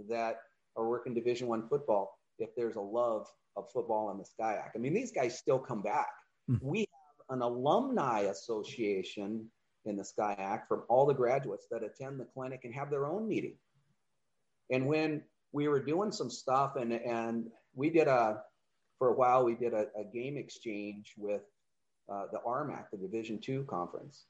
[0.10, 0.40] that
[0.78, 4.70] are working Division One football if there's a love of football in the SCIAC.
[4.76, 6.10] I mean, these guys still come back.
[6.50, 6.60] Mm.
[6.62, 9.50] We have an alumni association
[9.86, 13.28] in the SCIAC from all the graduates that attend the clinic and have their own
[13.28, 13.58] meeting.
[14.72, 18.42] And when we were doing some stuff and, and we did a,
[18.98, 21.42] for a while, we did a, a game exchange with
[22.12, 24.26] uh, the RMAC, the Division two conference.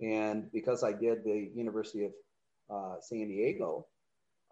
[0.00, 2.12] And because I did the University of
[2.72, 3.86] uh, San Diego,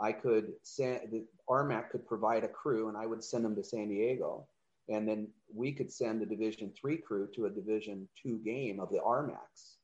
[0.01, 3.65] I could send the RMAC could provide a crew and I would send them to
[3.65, 4.47] San Diego.
[4.89, 8.91] And then we could send the Division three crew to a Division two game of
[8.91, 9.77] the RMACs.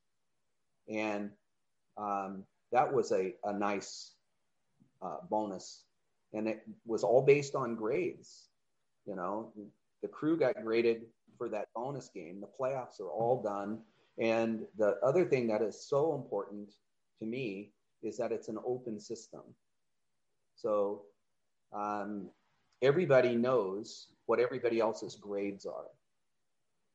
[0.89, 1.31] And
[1.97, 4.13] um, that was a, a nice
[5.03, 5.83] uh, bonus.
[6.33, 8.49] And it was all based on grades.
[9.07, 9.53] You know,
[10.03, 11.03] the crew got graded
[11.39, 12.41] for that bonus game.
[12.41, 13.81] The playoffs are all done.
[14.19, 16.73] And the other thing that is so important
[17.21, 17.71] to me
[18.03, 19.43] is that it's an open system.
[20.57, 21.03] So
[21.73, 22.31] um,
[22.83, 25.91] everybody knows what everybody else's grades are.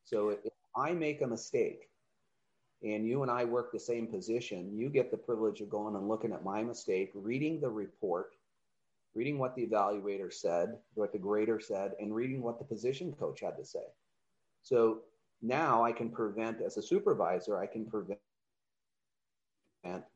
[0.03, 1.87] So if I make a mistake,
[2.83, 6.07] and you and I work the same position, you get the privilege of going and
[6.07, 8.33] looking at my mistake, reading the report,
[9.13, 13.41] reading what the evaluator said, what the grader said, and reading what the position coach
[13.41, 13.85] had to say.
[14.63, 15.01] So
[15.43, 18.19] now I can prevent, as a supervisor, I can prevent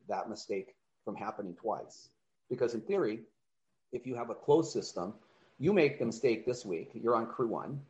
[0.08, 2.08] that mistake from happening twice.
[2.50, 3.20] Because in theory,
[3.92, 5.14] if you have a closed system,
[5.58, 7.80] you make the mistake this week, you're on crew one,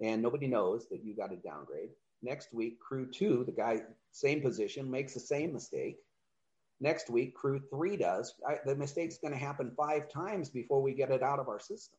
[0.00, 1.90] and nobody knows that you got a downgrade
[2.24, 3.82] Next week, crew two, the guy,
[4.12, 5.98] same position, makes the same mistake.
[6.80, 8.34] Next week, crew three does.
[8.48, 11.60] I, the mistake's going to happen five times before we get it out of our
[11.60, 11.98] system.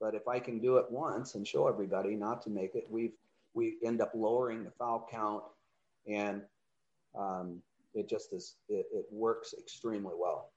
[0.00, 3.12] But if I can do it once and show everybody not to make it, we
[3.54, 5.42] we end up lowering the foul count,
[6.06, 6.42] and
[7.18, 7.60] um,
[7.92, 10.52] it just is it, it works extremely well.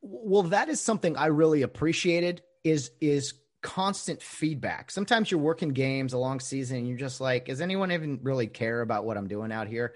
[0.00, 2.42] Well, that is something I really appreciated.
[2.64, 4.90] Is is constant feedback.
[4.90, 8.46] Sometimes you're working games a long season and you're just like, does anyone even really
[8.46, 9.94] care about what I'm doing out here?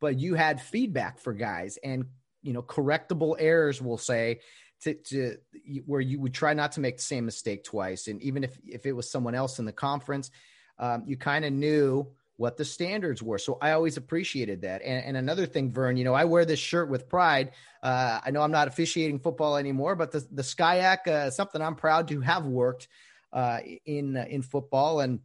[0.00, 2.06] But you had feedback for guys and,
[2.42, 4.40] you know, correctable errors, we'll say,
[4.82, 5.36] to, to
[5.84, 8.06] where you would try not to make the same mistake twice.
[8.08, 10.30] And even if, if it was someone else in the conference,
[10.78, 13.36] um, you kind of knew what the standards were.
[13.36, 14.80] So I always appreciated that.
[14.80, 17.50] And, and, another thing, Vern, you know, I wear this shirt with pride.
[17.82, 21.74] Uh, I know I'm not officiating football anymore, but the, the SCIAC, uh, something I'm
[21.74, 22.88] proud to have worked
[23.30, 25.00] uh, in in football.
[25.00, 25.20] And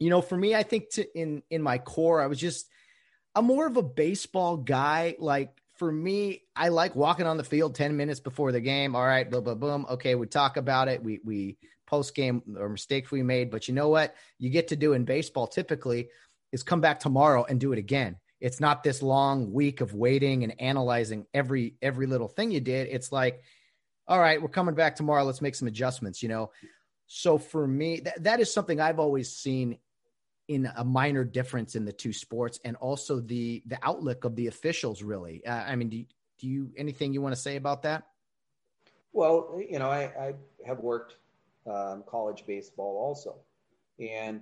[0.00, 2.68] you know, for me, I think to, in in my core, I was just
[3.36, 5.14] I'm more of a baseball guy.
[5.20, 8.96] Like for me, I like walking on the field 10 minutes before the game.
[8.96, 9.86] All right, boom, boom, boom.
[9.90, 11.04] Okay, we talk about it.
[11.04, 11.56] We we
[11.88, 13.50] post game or mistakes we made.
[13.50, 14.14] But you know what?
[14.38, 16.08] You get to do in baseball typically
[16.52, 18.16] is come back tomorrow and do it again.
[18.40, 22.88] It's not this long week of waiting and analyzing every every little thing you did.
[22.88, 23.42] It's like,
[24.06, 25.24] all right, we're coming back tomorrow.
[25.24, 26.50] Let's make some adjustments, you know.
[27.06, 29.78] So for me, that, that is something I've always seen
[30.48, 34.46] in a minor difference in the two sports and also the the outlook of the
[34.46, 36.06] officials really uh, i mean do you,
[36.38, 38.04] do you anything you want to say about that
[39.12, 40.34] well you know i, I
[40.66, 41.16] have worked
[41.66, 43.36] um, college baseball also
[44.00, 44.40] and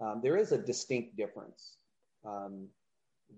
[0.00, 1.76] um, there is a distinct difference
[2.24, 2.66] um,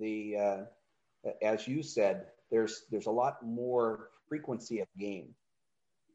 [0.01, 5.35] the uh, as you said there's there's a lot more frequency of game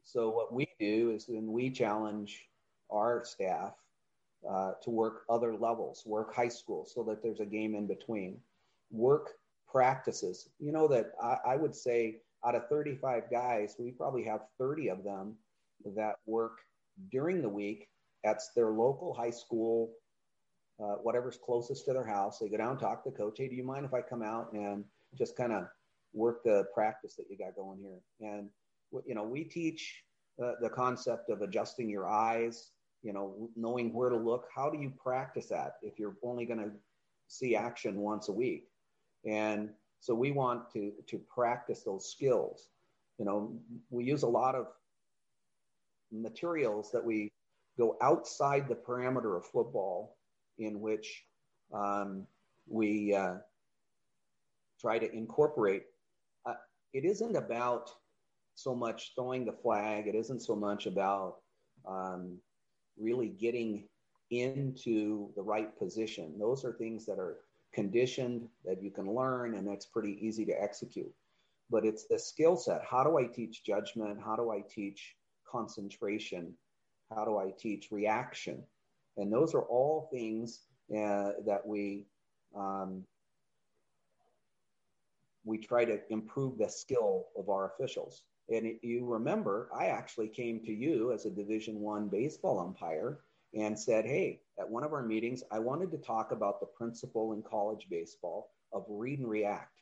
[0.02, 2.48] so what we do is then we challenge
[2.90, 3.74] our staff
[4.48, 8.38] uh, to work other levels, work high school so that there's a game in between,
[8.90, 9.32] work
[9.70, 10.48] practices.
[10.58, 14.88] You know, that I, I would say out of 35 guys, we probably have 30
[14.88, 15.34] of them
[15.96, 16.60] that work
[17.10, 17.88] during the week
[18.24, 19.90] at their local high school,
[20.80, 22.38] uh, whatever's closest to their house.
[22.38, 23.36] They go down, talk to the coach.
[23.38, 24.84] Hey, do you mind if I come out and
[25.16, 25.64] just kind of
[26.12, 28.00] work the practice that you got going here?
[28.20, 28.48] And
[29.06, 30.02] you know, we teach
[30.42, 32.70] uh, the concept of adjusting your eyes,
[33.02, 34.46] you know, knowing where to look.
[34.54, 36.70] How do you practice that if you're only going to
[37.26, 38.68] see action once a week?
[39.26, 39.70] And
[40.00, 42.68] so we want to to practice those skills.
[43.18, 43.58] You know,
[43.90, 44.68] we use a lot of
[46.12, 47.32] materials that we
[47.76, 50.16] go outside the parameter of football,
[50.58, 51.24] in which
[51.72, 52.26] um,
[52.66, 53.36] we uh,
[54.80, 55.84] try to incorporate.
[56.46, 56.54] Uh,
[56.92, 57.90] it isn't about
[58.54, 60.06] so much throwing the flag.
[60.06, 61.36] It isn't so much about
[61.86, 62.38] um,
[62.98, 63.84] really getting
[64.30, 66.38] into the right position.
[66.38, 67.38] Those are things that are
[67.72, 71.12] conditioned that you can learn and that's pretty easy to execute.
[71.70, 72.82] But it's the skill set.
[72.88, 74.18] How do I teach judgment?
[74.24, 75.14] How do I teach
[75.50, 76.54] concentration?
[77.14, 78.62] How do I teach reaction?
[79.18, 80.60] And those are all things
[80.90, 82.06] uh, that we
[82.56, 83.04] um,
[85.44, 88.22] we try to improve the skill of our officials.
[88.48, 93.20] And you remember, I actually came to you as a Division One baseball umpire
[93.54, 97.32] and said, "Hey, at one of our meetings, I wanted to talk about the principle
[97.32, 99.74] in college baseball of read and react."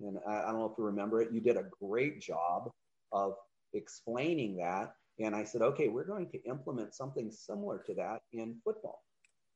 [0.00, 1.32] And I, I don't know if you remember it.
[1.32, 2.70] You did a great job
[3.12, 3.36] of
[3.72, 4.94] explaining that.
[5.20, 9.02] And I said, "Okay, we're going to implement something similar to that in football."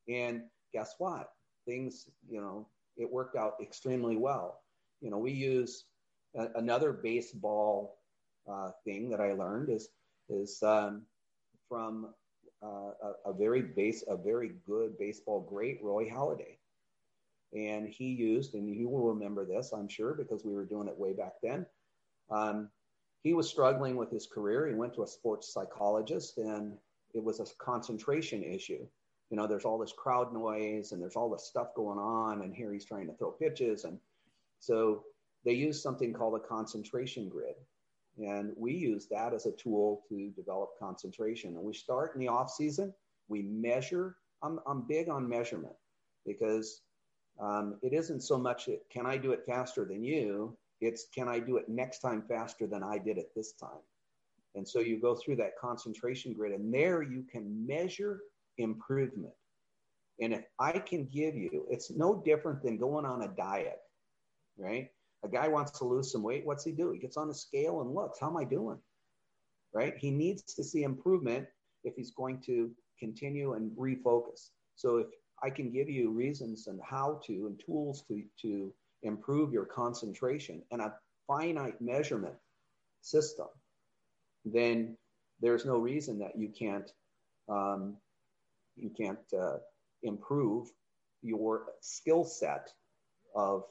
[0.08, 0.42] And
[0.72, 1.30] guess what?
[1.66, 4.60] Things, you know, it worked out extremely well.
[5.00, 5.84] You know, we use
[6.36, 7.98] a, another baseball
[8.50, 9.88] uh, thing that I learned is
[10.28, 11.02] is um,
[11.68, 12.14] from
[12.62, 16.58] uh, a, a, very base, a very good baseball great, Roy Halladay,
[17.54, 20.98] and he used, and you will remember this, I'm sure, because we were doing it
[20.98, 21.66] way back then.
[22.30, 22.68] Um,
[23.22, 24.66] he was struggling with his career.
[24.66, 26.76] He went to a sports psychologist, and
[27.14, 28.86] it was a concentration issue.
[29.30, 32.54] You know, there's all this crowd noise, and there's all this stuff going on, and
[32.54, 33.98] here he's trying to throw pitches, and
[34.60, 35.04] so
[35.44, 37.54] they use something called a concentration grid
[38.18, 41.56] and we use that as a tool to develop concentration.
[41.56, 42.92] And we start in the off season.
[43.28, 44.16] We measure.
[44.42, 45.74] I'm, I'm big on measurement
[46.26, 46.82] because
[47.40, 50.56] um, it isn't so much can I do it faster than you?
[50.80, 53.82] It's can I do it next time faster than I did it this time?
[54.54, 58.20] And so you go through that concentration grid, and there you can measure
[58.58, 59.34] improvement.
[60.20, 63.78] And if I can give you, it's no different than going on a diet,
[64.56, 64.88] right?
[65.24, 66.44] A guy wants to lose some weight.
[66.44, 66.92] What's he do?
[66.92, 68.18] He gets on a scale and looks.
[68.20, 68.78] How am I doing?
[69.72, 69.94] Right?
[69.98, 71.46] He needs to see improvement
[71.84, 74.50] if he's going to continue and refocus.
[74.74, 75.06] So if
[75.42, 78.72] I can give you reasons and how to and tools to, to
[79.02, 80.94] improve your concentration and a
[81.26, 82.34] finite measurement
[83.02, 83.46] system,
[84.44, 84.96] then
[85.40, 86.90] there's no reason that you can't
[87.48, 87.96] um,
[88.76, 89.56] you can't uh,
[90.02, 90.68] improve
[91.22, 92.70] your skill set
[93.34, 93.64] of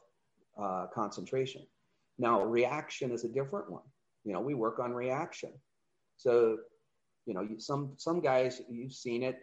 [0.59, 1.65] uh, concentration.
[2.17, 3.83] Now, reaction is a different one.
[4.23, 5.51] You know, we work on reaction.
[6.17, 6.57] So,
[7.25, 9.39] you know, some some guys you've seen it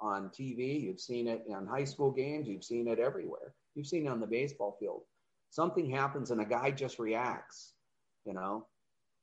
[0.00, 3.54] on TV, you've seen it in high school games, you've seen it everywhere.
[3.74, 5.02] You've seen it on the baseball field.
[5.56, 7.72] Something happens and a guy just reacts.
[8.26, 8.66] You know,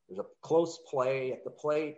[0.09, 1.97] there's a close play at the plate,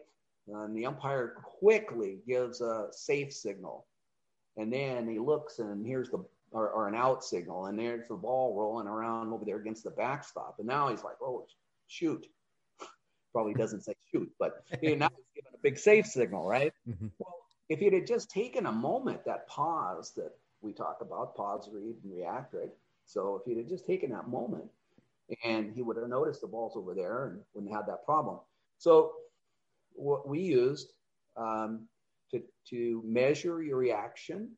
[0.50, 3.86] and the umpire quickly gives a safe signal.
[4.58, 8.16] And then he looks and here's the or, or, an out signal, and there's the
[8.16, 10.56] ball rolling around over there against the backstop.
[10.60, 11.48] And now he's like, oh,
[11.88, 12.28] shoot.
[13.32, 16.74] Probably doesn't say shoot, but you know, now he's giving a big safe signal, right?
[16.90, 17.08] Mm-hmm.
[17.20, 17.36] Well,
[17.70, 21.96] if he had just taken a moment, that pause that we talk about, pause, read,
[22.04, 22.72] and react, right?
[23.06, 24.66] So if he had just taken that moment
[25.44, 28.40] and he would have noticed the balls over there and wouldn't have that problem.
[28.78, 29.14] So
[29.94, 30.94] what we used
[31.38, 31.88] um,
[32.32, 34.50] to, to measure your reaction,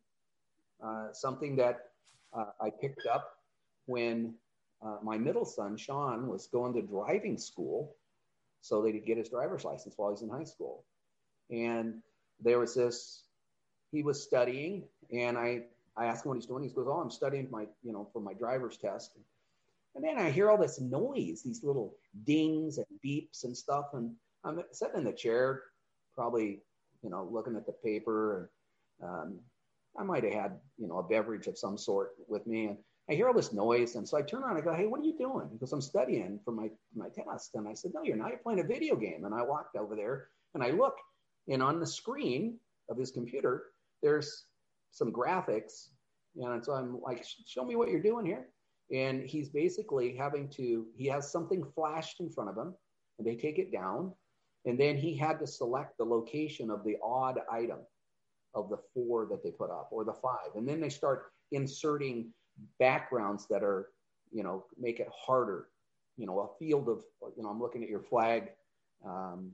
[0.83, 1.91] uh, something that
[2.33, 3.37] uh, I picked up
[3.85, 4.33] when
[4.81, 7.95] uh, my middle son, Sean, was going to driving school
[8.61, 10.83] so he'd get his driver's license while he's in high school.
[11.49, 12.01] And
[12.41, 13.23] there was this,
[13.91, 15.63] he was studying, and I,
[15.97, 16.63] I ask him what he's doing.
[16.63, 19.11] He goes, Oh, I'm studying my, you know, for my driver's test.
[19.95, 21.95] And then I hear all this noise, these little
[22.25, 23.87] dings and beeps and stuff.
[23.93, 24.11] And
[24.43, 25.63] I'm sitting in the chair,
[26.13, 26.61] probably,
[27.01, 28.51] you know, looking at the paper.
[29.01, 29.39] And um,
[29.97, 32.65] I might have had, you know, a beverage of some sort with me.
[32.65, 32.77] And
[33.09, 33.95] I hear all this noise.
[33.95, 35.49] And so I turn around and I go, Hey, what are you doing?
[35.51, 37.55] Because I'm studying for my, my test.
[37.55, 38.29] And I said, No, you're not.
[38.29, 39.25] You're playing a video game.
[39.25, 40.95] And I walked over there and I look,
[41.47, 43.63] and on the screen of his computer,
[44.01, 44.45] there's
[44.91, 45.89] some graphics.
[46.35, 48.47] And so I'm like, Show me what you're doing here.
[48.93, 52.73] And he's basically having to, he has something flashed in front of him,
[53.17, 54.13] and they take it down.
[54.65, 57.79] And then he had to select the location of the odd item
[58.53, 60.55] of the four that they put up or the five.
[60.55, 62.33] And then they start inserting
[62.79, 63.89] backgrounds that are,
[64.31, 65.67] you know, make it harder.
[66.17, 66.99] You know, a field of,
[67.35, 68.49] you know, I'm looking at your flag
[69.05, 69.51] um,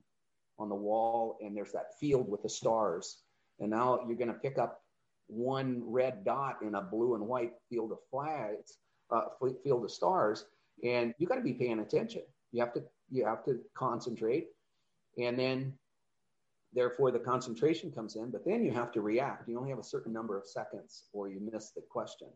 [0.58, 3.18] on the wall, and there's that field with the stars.
[3.60, 4.83] And now you're going to pick up
[5.28, 8.78] one red dot in a blue and white field of flags,
[9.12, 9.26] uh,
[9.64, 10.46] field of stars,
[10.84, 12.24] and you got to be paying attention.
[12.52, 14.48] You have to you have to concentrate,
[15.18, 15.74] and then
[16.74, 18.32] therefore the concentration comes in.
[18.32, 19.48] But then you have to react.
[19.48, 22.30] You only have a certain number of seconds, or you miss the question.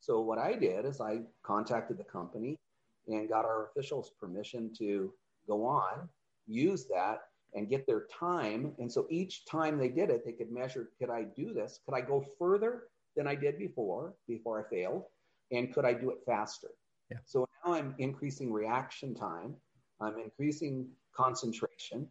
[0.00, 2.58] So what I did is I contacted the company
[3.06, 5.12] and got our officials permission to
[5.46, 6.08] go on,
[6.46, 7.18] use that,
[7.54, 8.72] and get their time.
[8.78, 11.80] And so each time they did it, they could measure could I do this?
[11.84, 12.84] Could I go further
[13.16, 15.04] than I did before, before I failed?
[15.50, 16.68] And could I do it faster?
[17.10, 17.18] Yeah.
[17.24, 19.54] So now I'm increasing reaction time,
[20.00, 22.08] I'm increasing concentration.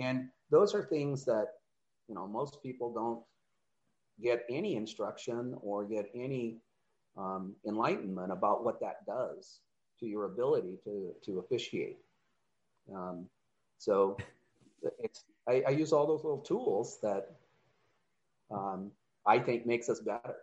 [0.00, 1.46] And those are things that,
[2.08, 3.22] you know, most people don't
[4.22, 6.58] get any instruction or get any
[7.16, 9.60] um, enlightenment about what that does
[10.00, 11.98] to your ability to, to officiate.
[12.94, 13.26] Um,
[13.78, 14.16] so
[14.98, 17.30] it's, I, I, use all those little tools that
[18.50, 18.90] um,
[19.26, 20.36] I think makes us better.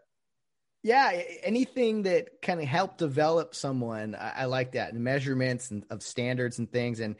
[0.83, 4.93] Yeah, anything that kind of help develop someone, I, I like that.
[4.93, 6.99] And measurements and of standards and things.
[6.99, 7.15] And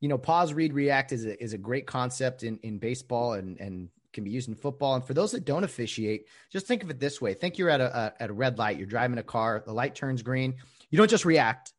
[0.00, 3.58] you know, pause, read, react is a, is a great concept in, in baseball and,
[3.60, 4.94] and can be used in football.
[4.94, 7.80] And for those that don't officiate, just think of it this way: think you're at
[7.80, 10.54] a, a at a red light, you're driving a car, the light turns green.
[10.90, 11.73] You don't just react.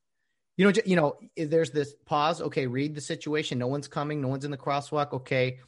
[0.58, 2.42] You don't, you know, there's this pause.
[2.42, 3.60] Okay, read the situation.
[3.60, 4.22] No one's coming.
[4.22, 5.14] No one's in the crosswalk.
[5.14, 5.60] Okay,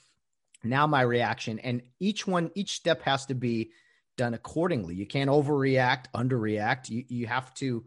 [0.64, 3.72] now my reaction, and each one, each step has to be
[4.18, 4.96] done accordingly.
[4.96, 6.90] You can't overreact, underreact.
[6.90, 7.86] You you have to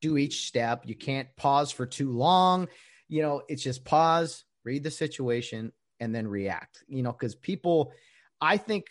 [0.00, 0.82] do each step.
[0.86, 2.68] You can't pause for too long.
[3.08, 6.84] You know, it's just pause, read the situation, and then react.
[6.88, 7.92] You know, because people,
[8.40, 8.86] I think,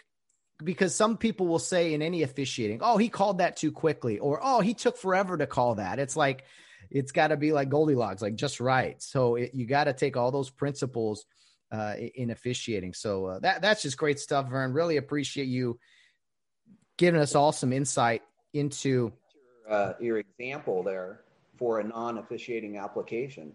[0.63, 4.39] because some people will say in any officiating, "Oh, he called that too quickly," or
[4.41, 6.45] "Oh, he took forever to call that." It's like
[6.89, 9.01] it's got to be like Goldilocks, like just right.
[9.01, 11.25] So it, you got to take all those principles
[11.71, 12.93] uh, in officiating.
[12.93, 14.73] So uh, that that's just great stuff, Vern.
[14.73, 15.79] Really appreciate you
[16.97, 18.23] giving us all some insight
[18.53, 19.11] into
[19.69, 21.21] uh, your example there
[21.57, 23.51] for a non-officiating application.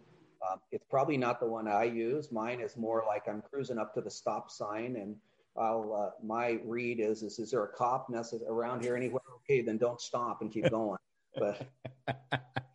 [0.49, 2.33] Um, it's probably not the one I use.
[2.33, 5.16] Mine is more like I'm cruising up to the stop sign, and
[5.57, 9.22] I'll uh, my read is, is is there a cop necess- around here anywhere?
[9.45, 10.99] Okay, then don't stop and keep going.
[11.37, 11.66] But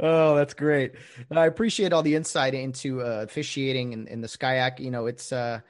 [0.00, 0.92] oh, that's great.
[1.30, 4.80] I appreciate all the insight into uh, officiating in, in the SCIAC.
[4.80, 5.60] You know, it's uh,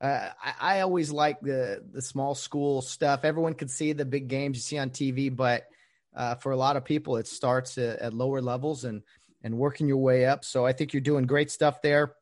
[0.00, 3.24] uh, I, I, always like the the small school stuff.
[3.24, 5.66] Everyone can see the big games you see on TV, but
[6.14, 9.02] uh, for a lot of people, it starts at, at, lower levels and
[9.42, 10.44] and working your way up.
[10.44, 12.14] So I think you're doing great stuff there.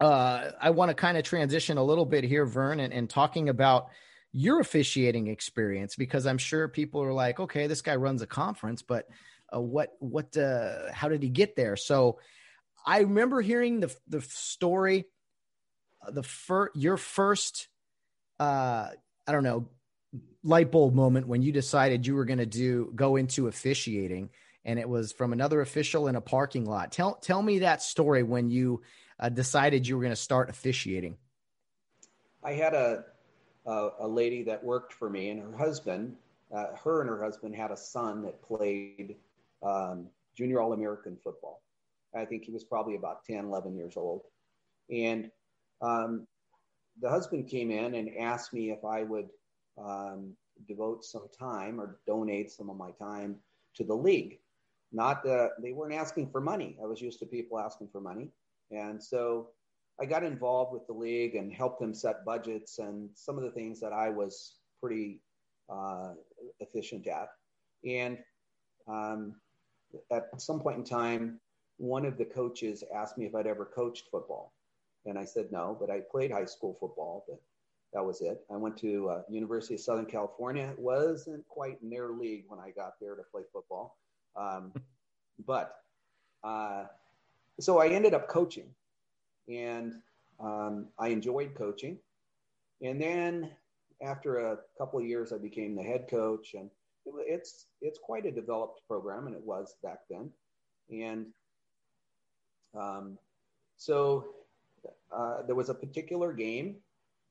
[0.00, 3.48] Uh, I want to kind of transition a little bit here, Vern, and, and talking
[3.48, 3.86] about
[4.32, 8.82] your officiating experience because I'm sure people are like, okay, this guy runs a conference,
[8.82, 9.08] but
[9.54, 11.76] uh, what what uh, how did he get there?
[11.76, 12.18] So
[12.86, 15.06] I remember hearing the the story
[16.10, 17.68] the first your first
[18.40, 18.88] uh
[19.26, 19.68] i don't know
[20.42, 24.30] light bulb moment when you decided you were going to do go into officiating
[24.64, 28.22] and it was from another official in a parking lot tell tell me that story
[28.22, 28.82] when you
[29.20, 31.16] uh, decided you were going to start officiating
[32.42, 33.04] i had a,
[33.66, 36.16] a, a lady that worked for me and her husband
[36.52, 39.16] uh, her and her husband had a son that played
[39.64, 40.06] um,
[40.36, 41.62] junior all-american football
[42.16, 44.22] i think he was probably about 10 11 years old
[44.90, 45.30] and
[45.80, 46.26] um,
[47.00, 49.28] the husband came in and asked me if I would
[49.78, 50.34] um,
[50.68, 53.36] devote some time or donate some of my time
[53.76, 54.38] to the league.
[54.92, 56.76] not uh, they weren't asking for money.
[56.82, 58.30] I was used to people asking for money,
[58.70, 59.48] and so
[60.00, 63.50] I got involved with the league and helped them set budgets and some of the
[63.50, 65.20] things that I was pretty
[65.68, 66.12] uh,
[66.60, 67.28] efficient at.
[67.84, 68.18] And
[68.88, 69.34] um,
[70.10, 71.40] at some point in time,
[71.76, 74.52] one of the coaches asked me if I'd ever coached football,
[75.06, 77.40] and I said no, but I played high school football, but
[77.92, 78.44] that was it.
[78.52, 80.68] I went to uh, University of Southern California.
[80.70, 83.98] It wasn't quite in their league when I got there to play football,
[84.36, 84.72] um,
[85.46, 85.76] but
[86.42, 86.84] uh,
[87.60, 88.68] so I ended up coaching,
[89.48, 89.94] and
[90.40, 91.98] um, I enjoyed coaching.
[92.82, 93.50] And then
[94.02, 96.70] after a couple of years, I became the head coach, and
[97.06, 100.30] it's it's quite a developed program, and it was back then.
[100.90, 101.26] And
[102.78, 103.18] um,
[103.76, 104.26] so
[105.12, 106.76] uh, there was a particular game,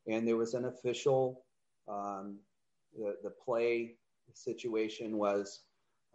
[0.07, 1.43] and there was an official.
[1.88, 2.38] Um,
[2.97, 3.95] the the play
[4.34, 5.61] situation was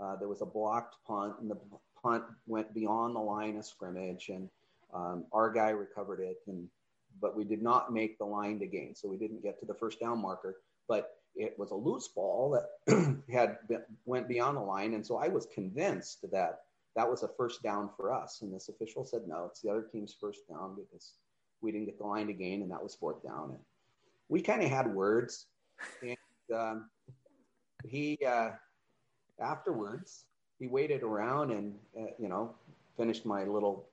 [0.01, 1.59] uh, there was a blocked punt, and the
[2.01, 4.49] punt went beyond the line of scrimmage, and
[4.95, 6.69] um, our guy recovered it, and
[7.21, 9.75] but we did not make the line to gain, so we didn't get to the
[9.75, 10.57] first down marker.
[10.87, 12.51] But it was a loose ball
[12.87, 16.61] that had been, went beyond the line, and so I was convinced that
[16.97, 18.41] that was a first down for us.
[18.43, 21.15] And this official said no, it's the other team's first down because
[21.61, 23.51] we didn't get the line to gain, and that was fourth down.
[23.51, 23.61] And
[24.29, 25.47] we kind of had words,
[26.03, 26.17] and
[26.55, 26.91] um,
[27.87, 28.51] he uh,
[29.41, 30.25] afterwards
[30.59, 32.55] he waited around and uh, you know
[32.97, 33.89] finished my little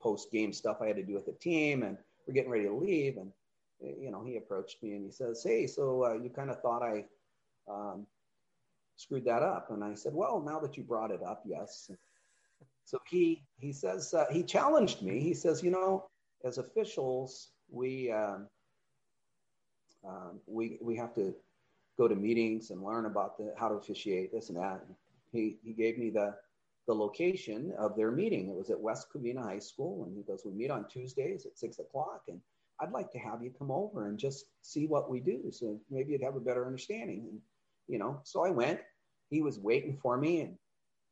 [0.00, 1.96] post game stuff I had to do with the team, and
[2.26, 3.32] we're getting ready to leave, and
[3.80, 6.82] you know he approached me and he says, "Hey, so uh, you kind of thought
[6.82, 7.04] I
[7.68, 8.06] um,
[8.96, 11.90] screwed that up?" And I said, "Well, now that you brought it up, yes."
[12.84, 15.20] So he he says uh, he challenged me.
[15.20, 16.06] He says, "You know,
[16.44, 18.48] as officials, we um,
[20.06, 21.34] um, we we have to
[21.96, 24.96] go to meetings and learn about the how to officiate this and that." And
[25.32, 26.34] he he gave me the
[26.86, 28.48] the location of their meeting.
[28.48, 31.56] It was at West Covina High School, and he goes, "We meet on Tuesdays at
[31.56, 32.40] six o'clock, and
[32.80, 36.12] I'd like to have you come over and just see what we do, so maybe
[36.12, 37.40] you'd have a better understanding." And
[37.88, 38.80] you know, so I went.
[39.28, 40.58] He was waiting for me, and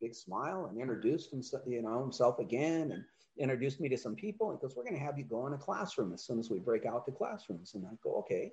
[0.01, 3.05] big smile, and introduced himself, you know, himself again, and
[3.39, 4.51] introduced me to some people.
[4.51, 6.59] And goes, "We're going to have you go in a classroom as soon as we
[6.59, 8.53] break out the classrooms." And I go, "Okay."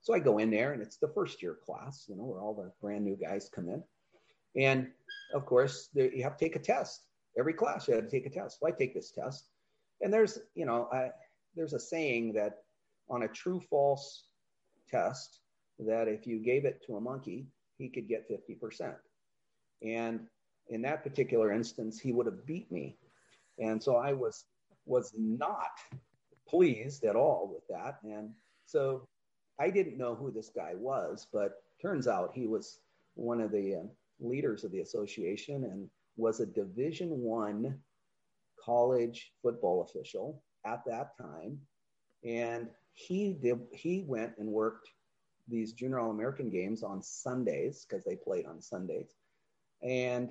[0.00, 2.54] So I go in there, and it's the first year class, you know, where all
[2.54, 3.84] the brand new guys come in.
[4.56, 4.92] And
[5.32, 7.06] of course, you have to take a test.
[7.38, 8.58] Every class, you have to take a test.
[8.60, 9.48] Well, I take this test.
[10.00, 11.12] And there's, you know, I,
[11.54, 12.58] there's a saying that
[13.08, 14.24] on a true false
[14.88, 15.40] test,
[15.78, 17.46] that if you gave it to a monkey,
[17.78, 18.94] he could get 50%.
[19.82, 20.20] And
[20.68, 22.96] in that particular instance, he would have beat me.
[23.58, 24.44] And so I was
[24.84, 25.78] was not
[26.48, 27.98] pleased at all with that.
[28.02, 28.30] And
[28.66, 29.06] so
[29.60, 32.80] I didn't know who this guy was, but turns out he was
[33.14, 33.82] one of the uh,
[34.20, 37.78] leaders of the association and was a division one
[38.64, 41.58] college football official at that time
[42.24, 44.88] and he did he went and worked
[45.48, 49.16] these junior all american games on sundays because they played on sundays
[49.82, 50.30] and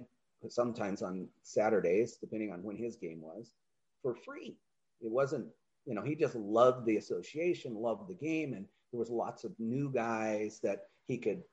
[0.50, 3.54] sometimes on saturdays depending on when his game was
[4.02, 4.56] for free
[5.02, 5.46] it wasn't
[5.86, 9.52] you know he just loved the association loved the game and there was lots of
[9.60, 11.44] new guys that he could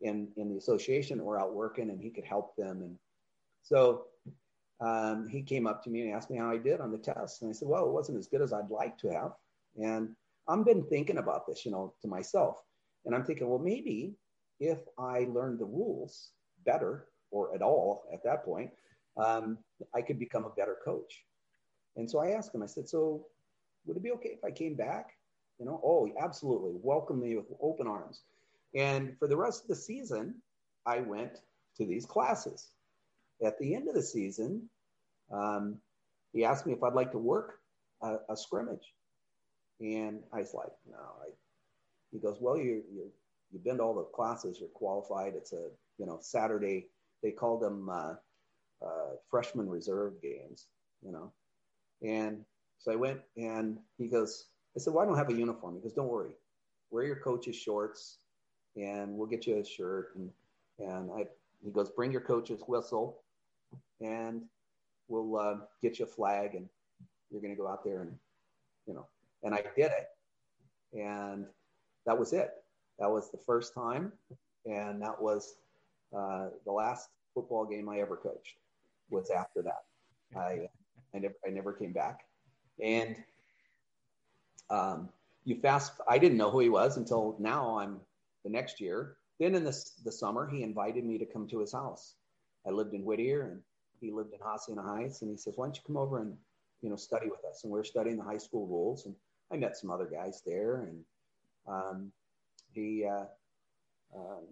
[0.00, 2.82] in in the association or out working, and he could help them.
[2.82, 2.96] And
[3.62, 4.04] so
[4.80, 7.42] um, he came up to me and asked me how I did on the test,
[7.42, 9.32] and I said, "Well, it wasn't as good as I'd like to have."
[9.76, 10.14] And
[10.48, 12.62] I've been thinking about this, you know, to myself,
[13.04, 14.14] and I'm thinking, well, maybe
[14.60, 16.30] if I learned the rules
[16.64, 18.70] better or at all at that point,
[19.16, 19.58] um,
[19.94, 21.24] I could become a better coach.
[21.96, 23.26] And so I asked him, I said, so
[23.86, 25.16] would it be okay if I came back?
[25.58, 26.72] You know, oh, absolutely.
[26.82, 28.22] Welcome me with open arms.
[28.74, 30.36] And for the rest of the season,
[30.86, 31.40] I went
[31.76, 32.68] to these classes.
[33.44, 34.68] At the end of the season,
[35.32, 35.76] um,
[36.32, 37.60] he asked me if I'd like to work
[38.02, 38.94] a, a scrimmage.
[39.80, 40.96] And I was like, no.
[40.96, 41.30] I,
[42.10, 43.10] he goes, well, you you
[43.52, 44.58] you've been to all the classes.
[44.58, 45.34] You're qualified.
[45.36, 45.68] It's a
[45.98, 46.88] you know Saturday.
[47.22, 48.14] They call them uh,
[48.84, 50.66] uh, freshman reserve games.
[51.04, 51.32] You know,
[52.02, 52.44] and
[52.78, 55.74] so I went, and he goes, I said, well, I don't have a uniform.
[55.74, 56.32] He goes, don't worry,
[56.90, 58.18] wear your coach's shorts
[58.76, 60.14] and we'll get you a shirt.
[60.16, 60.30] And,
[60.78, 61.26] and I,
[61.64, 63.22] he goes, bring your coach's whistle
[64.00, 64.42] and
[65.08, 66.68] we'll uh, get you a flag and
[67.30, 68.14] you're going to go out there and,
[68.86, 69.06] you know,
[69.42, 70.08] and I did it.
[70.98, 71.46] And
[72.06, 72.50] that was it.
[72.98, 74.12] That was the first time.
[74.66, 75.56] And that was
[76.16, 78.56] uh, the last football game I ever coached
[79.10, 79.84] was after that.
[80.36, 80.68] I,
[81.14, 82.20] I never, I never came back.
[82.82, 83.16] And
[84.70, 85.08] um,
[85.44, 88.00] you fast, I didn't know who he was until now I'm
[88.44, 89.16] the next year.
[89.40, 92.14] Then in the, the summer, he invited me to come to his house.
[92.68, 93.62] I lived in Whittier and
[94.00, 96.36] he lived in Hacienda Heights, and he says, "Why don't you come over and
[96.82, 99.14] you know study with us?" And we are studying the high school rules, and
[99.50, 101.04] I met some other guys there, and
[101.66, 102.12] um,
[102.72, 103.24] he uh,
[104.14, 104.44] um,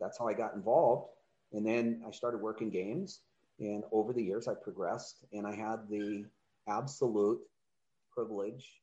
[0.00, 1.08] that's how I got involved.
[1.52, 3.20] And then I started working games,
[3.58, 6.24] and over the years I progressed, and I had the
[6.68, 7.40] absolute
[8.14, 8.80] privilege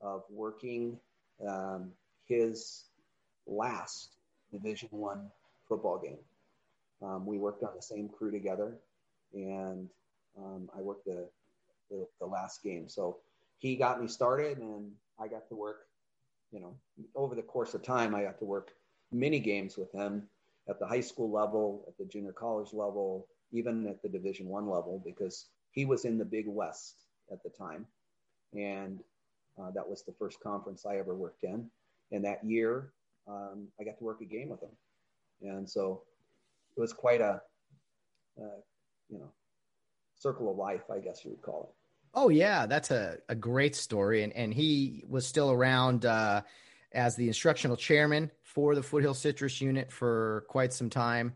[0.00, 0.98] of working
[1.46, 1.92] um,
[2.26, 2.84] his
[3.46, 4.16] last
[4.52, 5.30] Division One
[5.68, 6.18] football game.
[7.02, 8.76] Um, we worked on the same crew together,
[9.32, 9.88] and
[10.36, 11.28] um, I worked the,
[11.90, 12.88] the, the last game.
[12.88, 13.18] So
[13.58, 15.86] he got me started, and I got to work.
[16.50, 16.74] You know,
[17.14, 18.72] over the course of time, I got to work
[19.12, 20.22] many games with him
[20.68, 24.68] at the high school level, at the junior college level, even at the Division One
[24.68, 27.86] level, because he was in the Big West at the time,
[28.54, 29.00] and
[29.60, 31.70] uh, that was the first conference I ever worked in.
[32.12, 32.92] And that year,
[33.26, 34.76] um, I got to work a game with him,
[35.42, 36.02] and so
[36.78, 37.42] it was quite a,
[38.40, 38.60] uh,
[39.08, 39.32] you know,
[40.14, 41.74] circle of life, I guess you would call it.
[42.14, 46.42] Oh yeah, that's a, a great story, and and he was still around uh,
[46.92, 51.34] as the instructional chairman for the Foothill Citrus unit for quite some time.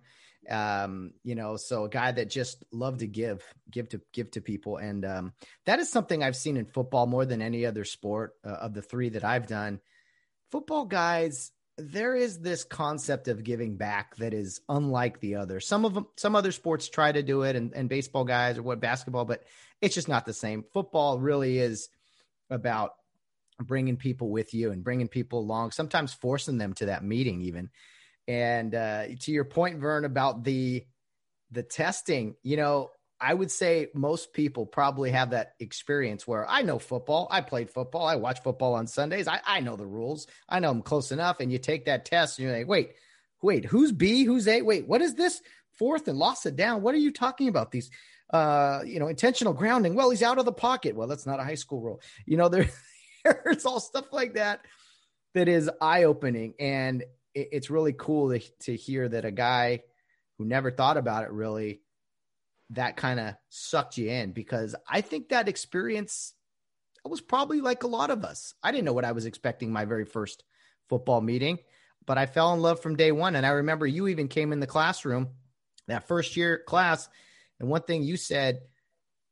[0.49, 4.41] Um, you know, so a guy that just loved to give, give to give to
[4.41, 5.33] people, and um,
[5.67, 8.83] that is something I've seen in football more than any other sport uh, of the
[8.83, 9.81] three that I've done.
[10.51, 11.53] Football guys
[11.91, 15.61] there is this concept of giving back that is unlike the other.
[15.61, 18.63] Some of them, some other sports try to do it, and, and baseball guys or
[18.63, 19.43] what basketball, but
[19.81, 20.65] it's just not the same.
[20.73, 21.89] Football really is
[22.51, 22.95] about
[23.61, 27.71] bringing people with you and bringing people along, sometimes forcing them to that meeting, even.
[28.29, 30.85] And uh, to your point, Vern, about the
[31.51, 32.91] the testing, you know,
[33.23, 37.29] I would say most people probably have that experience where I know football.
[37.31, 38.05] I played football.
[38.05, 39.29] I watch football on Sundays.
[39.29, 40.27] I, I know the rules.
[40.49, 41.39] I know them close enough.
[41.39, 42.95] And you take that test and you're like, wait,
[43.41, 44.25] wait, who's B?
[44.25, 44.63] Who's A?
[44.63, 45.41] Wait, what is this?
[45.79, 46.83] Fourth and lost it down.
[46.83, 47.71] What are you talking about?
[47.71, 47.93] These,
[48.33, 49.95] uh, you know, intentional grounding.
[49.95, 50.97] Well, he's out of the pocket.
[50.97, 52.01] Well, that's not a high school rule.
[52.27, 52.69] You know, there,
[53.25, 54.67] there's all stuff like that
[55.35, 56.55] that is eye opening.
[56.59, 57.03] And
[57.35, 59.85] it, it's really cool to, to hear that a guy
[60.39, 61.83] who never thought about it really
[62.73, 66.35] that kind of sucked you in because I think that experience
[67.05, 68.55] was probably like a lot of us.
[68.63, 70.45] I didn't know what I was expecting my very first
[70.89, 71.59] football meeting,
[72.07, 73.37] but I fell in love from day one.
[73.37, 75.29] And I remember you even came in the classroom
[75.89, 77.09] that first year class.
[77.61, 78.61] And one thing you said,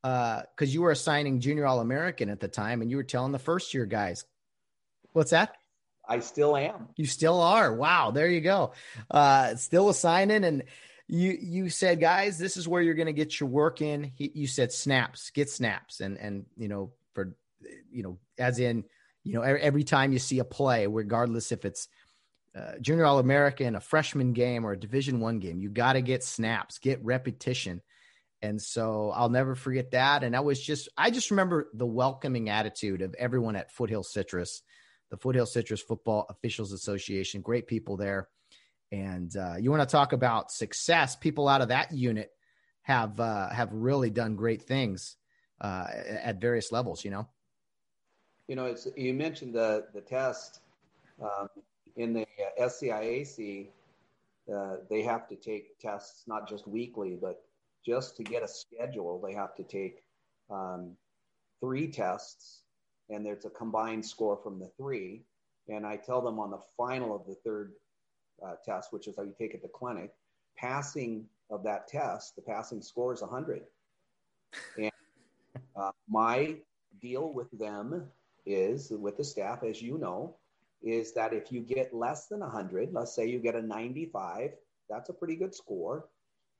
[0.02, 3.32] because uh, you were assigning junior All American at the time, and you were telling
[3.32, 4.24] the first year guys,
[5.12, 5.56] what's that?
[6.08, 6.88] I still am.
[6.96, 7.72] You still are.
[7.72, 8.10] Wow.
[8.10, 8.72] There you go.
[9.10, 10.44] Uh, still assigning.
[10.44, 10.64] And
[11.10, 14.12] you you said guys this is where you're going to get your work in.
[14.14, 16.00] He, you said snaps get snaps.
[16.00, 17.34] And and you know for
[17.90, 18.84] you know as in
[19.24, 21.88] you know every time you see a play regardless if it's
[22.56, 26.00] uh, junior all american a freshman game or a division one game you got to
[26.00, 27.82] get snaps get repetition.
[28.42, 30.22] And so i'll never forget that.
[30.22, 34.62] And i was just i just remember the welcoming attitude of everyone at foothill citrus
[35.10, 38.28] the foothill citrus football officials association great people there
[38.92, 41.16] and uh, you want to talk about success?
[41.16, 42.30] People out of that unit
[42.82, 45.16] have uh, have really done great things
[45.60, 45.86] uh,
[46.22, 47.04] at various levels.
[47.04, 47.28] You know.
[48.48, 50.60] You know, it's you mentioned the the test
[51.22, 51.48] um,
[51.96, 52.26] in the
[52.60, 53.68] SCIAC.
[54.52, 57.44] Uh, they have to take tests not just weekly, but
[57.86, 60.02] just to get a schedule, they have to take
[60.50, 60.96] um,
[61.60, 62.62] three tests,
[63.08, 65.22] and there's a combined score from the three.
[65.68, 67.72] And I tell them on the final of the third
[68.44, 70.12] uh, test, which is how you take at the clinic,
[70.56, 73.62] passing of that test, the passing score is 100.
[74.78, 74.90] And
[75.76, 76.56] uh, my
[77.00, 78.04] deal with them
[78.46, 80.36] is, with the staff, as you know,
[80.82, 84.52] is that if you get less than 100, let's say you get a 95,
[84.88, 86.06] that's a pretty good score.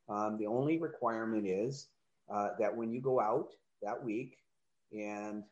[0.09, 1.89] Um, the only requirement is
[2.33, 3.51] uh, that when you go out
[3.83, 4.39] that week
[4.93, 5.45] and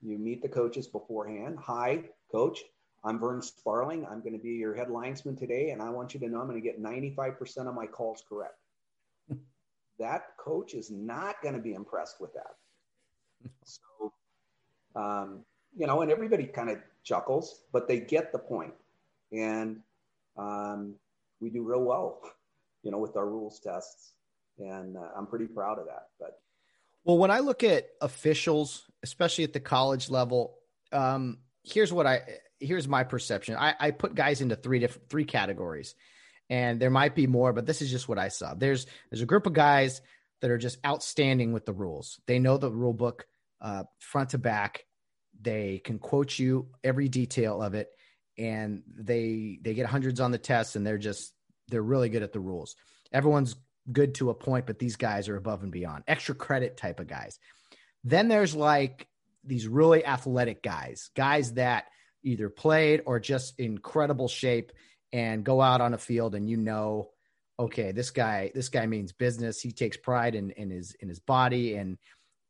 [0.00, 2.62] you meet the coaches beforehand, hi, coach,
[3.04, 4.06] I'm Vern Sparling.
[4.06, 6.48] I'm going to be your head linesman today, and I want you to know I'm
[6.48, 8.58] going to get 95% of my calls correct.
[9.98, 12.56] that coach is not going to be impressed with that.
[13.64, 14.12] So,
[14.96, 15.44] um,
[15.76, 18.74] you know, and everybody kind of chuckles, but they get the point.
[19.30, 19.80] And
[20.36, 20.94] um,
[21.40, 22.20] we do real well,
[22.82, 24.14] you know, with our rules tests.
[24.58, 26.08] And uh, I'm pretty proud of that.
[26.18, 26.40] But
[27.04, 30.58] well, when I look at officials, especially at the college level,
[30.92, 32.22] um, here's what I
[32.60, 33.56] here's my perception.
[33.56, 35.94] I, I put guys into three different three categories,
[36.50, 38.54] and there might be more, but this is just what I saw.
[38.54, 40.00] There's there's a group of guys
[40.40, 42.20] that are just outstanding with the rules.
[42.26, 43.26] They know the rule book
[43.60, 44.84] uh, front to back.
[45.40, 47.88] They can quote you every detail of it,
[48.36, 51.32] and they they get hundreds on the test, and they're just
[51.68, 52.76] they're really good at the rules.
[53.12, 53.56] Everyone's
[53.90, 57.06] good to a point, but these guys are above and beyond, extra credit type of
[57.06, 57.38] guys.
[58.04, 59.06] Then there's like
[59.44, 61.86] these really athletic guys, guys that
[62.28, 64.72] either played or just incredible shape
[65.12, 67.10] and go out on a field and you know,
[67.58, 69.60] okay, this guy, this guy means business.
[69.60, 71.98] He takes pride in, in his in his body and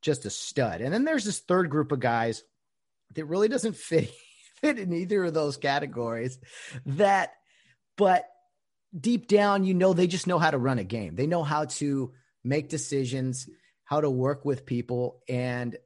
[0.02, 0.80] just a stud.
[0.80, 2.42] And then there's this third group of guys
[3.14, 4.12] that really doesn't fit
[4.60, 6.38] fit in either of those categories
[6.84, 7.32] that
[7.96, 8.28] but
[8.98, 11.64] deep down you know they just know how to run a game they know how
[11.66, 12.12] to
[12.42, 13.48] make decisions
[13.84, 15.76] how to work with people and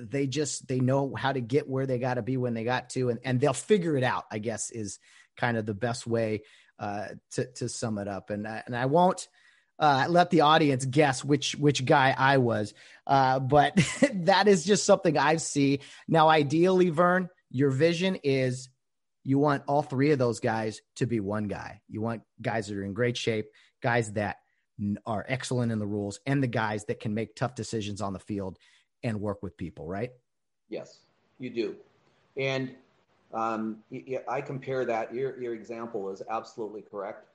[0.00, 2.90] they just they know how to get where they got to be when they got
[2.90, 4.98] to and, and they'll figure it out i guess is
[5.36, 6.42] kind of the best way
[6.78, 9.28] uh, to, to sum it up and, and i won't
[9.78, 12.74] uh, let the audience guess which which guy I was.
[13.06, 13.76] Uh, but
[14.12, 16.28] that is just something I see now.
[16.28, 18.68] Ideally, Vern, your vision is
[19.24, 21.80] you want all three of those guys to be one guy.
[21.88, 23.46] You want guys that are in great shape,
[23.82, 24.38] guys that
[25.06, 28.18] are excellent in the rules, and the guys that can make tough decisions on the
[28.18, 28.58] field
[29.02, 29.86] and work with people.
[29.86, 30.12] Right?
[30.68, 31.00] Yes,
[31.38, 31.76] you do.
[32.36, 32.74] And
[33.32, 33.78] um,
[34.28, 35.14] I compare that.
[35.14, 37.28] Your your example is absolutely correct.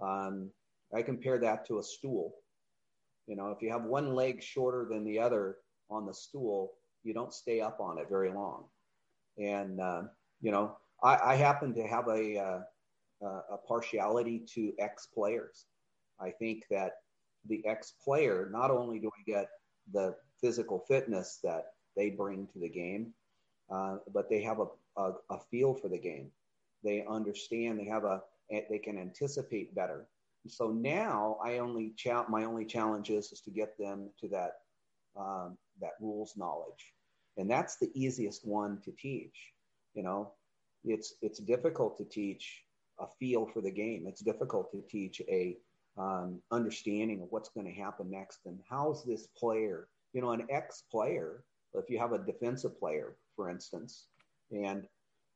[0.00, 0.50] Um,
[0.94, 2.34] I compare that to a stool.
[3.26, 5.58] You know, if you have one leg shorter than the other
[5.88, 6.72] on the stool,
[7.04, 8.64] you don't stay up on it very long.
[9.38, 10.02] And, uh,
[10.40, 15.66] you know, I, I, happen to have a, uh, a partiality to ex players.
[16.20, 16.94] I think that
[17.48, 19.48] the ex player, not only do I get
[19.92, 23.12] the physical fitness that they bring to the game,
[23.70, 24.66] uh, but they have a,
[25.00, 26.30] a, a, feel for the game.
[26.82, 30.06] They understand, they have a, they can anticipate better.
[30.48, 34.52] So now I only cha- my only challenge is, is to get them to that
[35.18, 36.94] um, that rules knowledge,
[37.36, 39.52] and that's the easiest one to teach.
[39.94, 40.32] You know,
[40.84, 42.64] it's it's difficult to teach
[42.98, 44.06] a feel for the game.
[44.06, 45.58] It's difficult to teach a
[45.98, 49.88] um, understanding of what's going to happen next and how's this player.
[50.12, 51.44] You know, an ex player.
[51.74, 54.08] If you have a defensive player, for instance,
[54.50, 54.86] and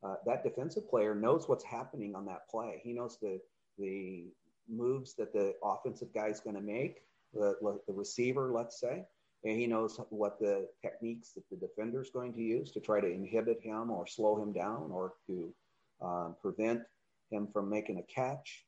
[0.03, 2.81] uh, that defensive player knows what's happening on that play.
[2.83, 3.39] He knows the
[3.77, 4.25] the
[4.69, 7.03] moves that the offensive guy is going to make,
[7.33, 7.55] the,
[7.87, 9.03] the receiver, let's say,
[9.43, 12.99] and he knows what the techniques that the defender is going to use to try
[12.99, 15.53] to inhibit him or slow him down or to
[16.01, 16.81] um, prevent
[17.29, 18.65] him from making a catch,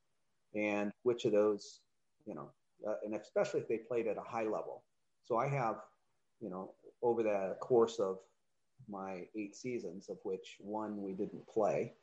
[0.55, 1.81] and which of those,
[2.25, 2.49] you know,
[2.87, 4.83] uh, and especially if they played at a high level.
[5.23, 5.75] So I have,
[6.39, 6.71] you know,
[7.01, 8.19] over the course of
[8.89, 11.93] my eight seasons, of which one we didn't play.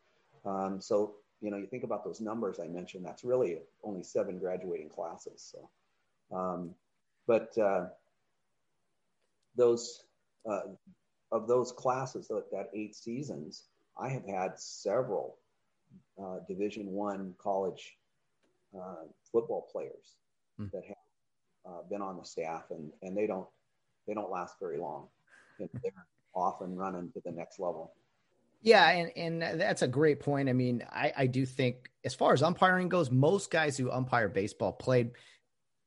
[0.45, 1.15] Um, so
[1.45, 5.53] you know, you think about those numbers I mentioned, that's really only seven graduating classes.
[5.53, 6.71] So, um,
[7.27, 7.87] but uh,
[9.55, 10.05] those,
[10.49, 10.61] uh,
[11.33, 13.65] of those classes, that, that, eight seasons,
[14.01, 15.37] I have had several
[16.19, 17.95] uh, Division One college
[18.75, 20.17] uh, football players
[20.59, 20.71] mm.
[20.73, 20.97] that have
[21.67, 23.47] uh, been on the staff, and and they don't
[24.07, 25.09] they don't last very long.
[25.59, 25.69] They're
[26.35, 27.95] off and running to the next level.
[28.63, 30.49] Yeah, and and that's a great point.
[30.49, 34.29] I mean, I I do think as far as umpiring goes, most guys who umpire
[34.29, 35.13] baseball played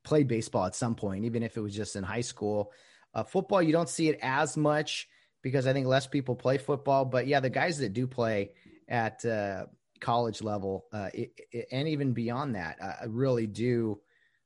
[0.04, 2.72] played baseball at some point, even if it was just in high school.
[3.14, 5.10] Uh, football, you don't see it as much
[5.42, 7.04] because I think less people play football.
[7.04, 8.52] But yeah, the guys that do play
[8.88, 9.66] at uh,
[10.00, 14.00] college level uh, it, it, and even beyond that, I really do.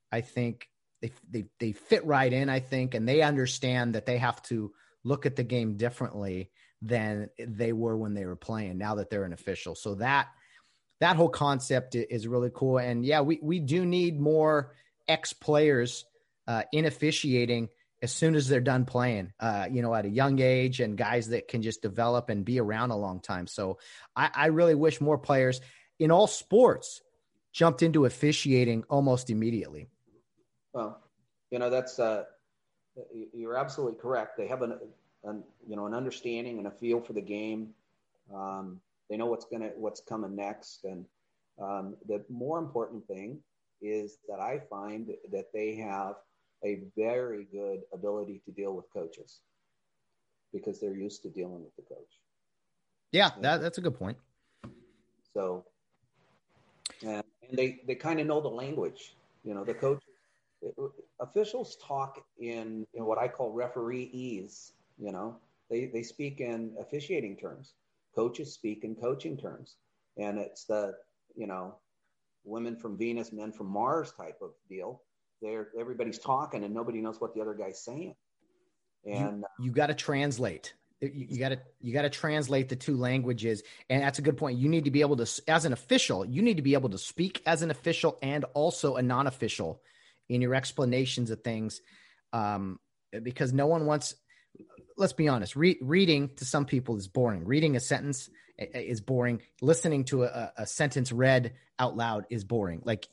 [0.09, 0.67] I think
[1.01, 2.49] they, they they fit right in.
[2.49, 4.71] I think, and they understand that they have to
[5.03, 9.23] look at the game differently than they were when they were playing now that they're
[9.23, 9.75] an official.
[9.75, 10.27] So that
[10.99, 12.77] that whole concept is really cool.
[12.77, 14.75] And yeah, we, we do need more
[15.07, 16.05] ex players
[16.47, 17.69] uh, in officiating
[18.03, 21.29] as soon as they're done playing, uh, you know, at a young age and guys
[21.29, 23.47] that can just develop and be around a long time.
[23.47, 23.77] So
[24.15, 25.61] I, I really wish more players
[25.99, 27.01] in all sports
[27.51, 29.87] jumped into officiating almost immediately.
[30.74, 31.01] Well,
[31.49, 32.26] you know, that's, uh,
[33.34, 34.38] you're absolutely correct.
[34.38, 34.78] They have an,
[35.24, 37.69] an you know an understanding and a feel for the game.
[38.34, 41.05] Um, they know what's gonna what's coming next, and
[41.61, 43.39] um, the more important thing
[43.82, 46.15] is that I find that they have
[46.63, 49.39] a very good ability to deal with coaches
[50.53, 52.19] because they're used to dealing with the coach.
[53.11, 54.17] Yeah, that, that's a good point.
[55.34, 55.65] So,
[57.01, 59.15] and, and they they kind of know the language.
[59.43, 59.74] You know, the
[61.20, 65.36] officials talk in, in what I call refereeese you know,
[65.70, 67.74] they, they speak in officiating terms.
[68.16, 69.76] Coaches speak in coaching terms.
[70.18, 70.93] And it's the,
[71.36, 71.76] you know,
[72.43, 75.01] women from Venus, men from Mars type of deal.
[75.41, 78.16] They're, everybody's talking and nobody knows what the other guy's saying.
[79.05, 82.76] And uh, you, you got to translate you got to you got to translate the
[82.76, 85.74] two languages and that's a good point you need to be able to as an
[85.74, 89.82] official you need to be able to speak as an official and also a non-official
[90.32, 91.82] in your explanations of things
[92.34, 92.79] um,
[93.23, 94.15] because no one wants
[94.97, 97.45] let's be honest re- reading to some people is boring.
[97.45, 99.41] Reading a sentence is boring.
[99.61, 102.82] Listening to a, a sentence read out loud is boring.
[102.86, 103.07] Like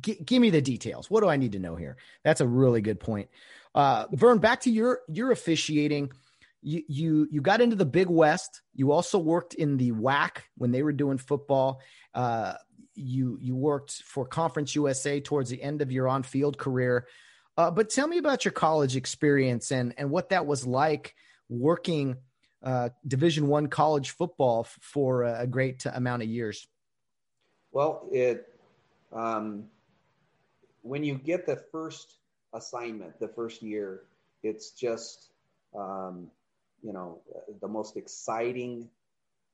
[0.00, 1.10] g- give me the details.
[1.10, 1.96] What do i need to know here?
[2.24, 3.28] That's a really good point.
[3.74, 6.12] Uh, vern back to your your officiating.
[6.62, 8.62] You you you got into the big west.
[8.74, 11.80] You also worked in the WAC when they were doing football.
[12.14, 12.54] Uh,
[12.98, 17.06] you you worked for conference usa towards the end of your on-field career
[17.56, 21.14] uh, but tell me about your college experience and and what that was like
[21.48, 22.16] working
[22.62, 26.66] uh, Division One college football f- for a great amount of years.
[27.72, 28.52] Well, it
[29.12, 29.64] um,
[30.82, 32.16] when you get the first
[32.54, 34.02] assignment, the first year,
[34.42, 35.30] it's just
[35.76, 36.28] um,
[36.82, 37.20] you know
[37.60, 38.88] the most exciting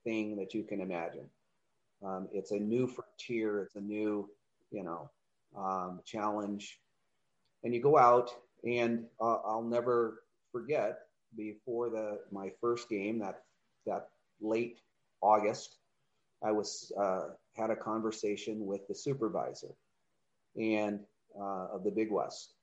[0.05, 1.29] thing that you can imagine.
[2.05, 3.63] Um, it's a new frontier.
[3.63, 4.29] It's a new
[4.71, 5.11] you know
[5.57, 6.81] um, challenge
[7.65, 8.31] and you go out
[8.65, 10.99] and uh, I'll never forget
[11.37, 13.43] before the my first game that
[13.87, 14.09] that
[14.41, 14.81] late
[15.21, 15.79] August,
[16.43, 19.75] I was uh, had a conversation with the supervisor
[20.57, 21.01] and
[21.39, 22.55] uh, of the Big West,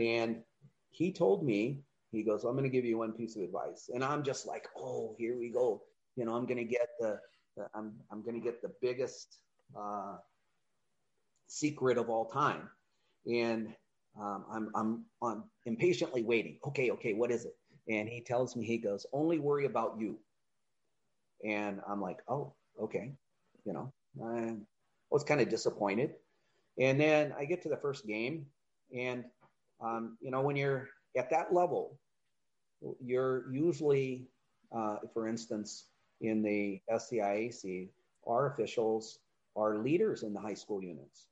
[0.00, 0.42] and
[0.90, 1.80] he told me
[2.10, 4.68] he goes, "I'm going to give you one piece of advice," and I'm just like,
[4.76, 5.82] "Oh, here we go."
[6.16, 7.37] You know, I'm going to get the, the
[7.74, 9.38] I'm I'm going to get the biggest
[9.76, 10.16] uh,
[11.46, 12.68] secret of all time,
[13.26, 13.74] and
[14.20, 16.58] um, I'm, I'm on impatiently waiting.
[16.66, 17.56] Okay, okay, what is it?
[17.88, 20.18] And he tells me, he goes, only worry about you.
[21.44, 22.52] And I'm like, oh,
[22.82, 23.12] okay.
[23.64, 23.92] You know,
[24.24, 24.56] I
[25.10, 26.14] was kind of disappointed.
[26.78, 28.46] And then I get to the first game.
[28.96, 29.24] And,
[29.80, 31.98] um, you know, when you're at that level,
[33.00, 34.28] you're usually,
[34.74, 35.86] uh, for instance,
[36.20, 37.88] in the SCIAC,
[38.26, 39.20] our officials
[39.56, 41.28] are leaders in the high school units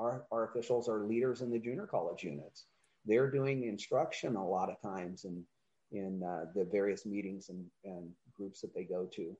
[0.00, 2.66] our, our officials are leaders in the junior college units.
[3.04, 5.44] They're doing instruction a lot of times in,
[5.92, 9.36] in uh, the various meetings and, and groups that they go to.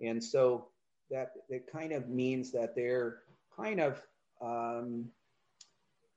[0.00, 0.68] And so
[1.10, 3.20] that it kind of means that they're
[3.56, 4.02] kind of
[4.40, 5.06] um,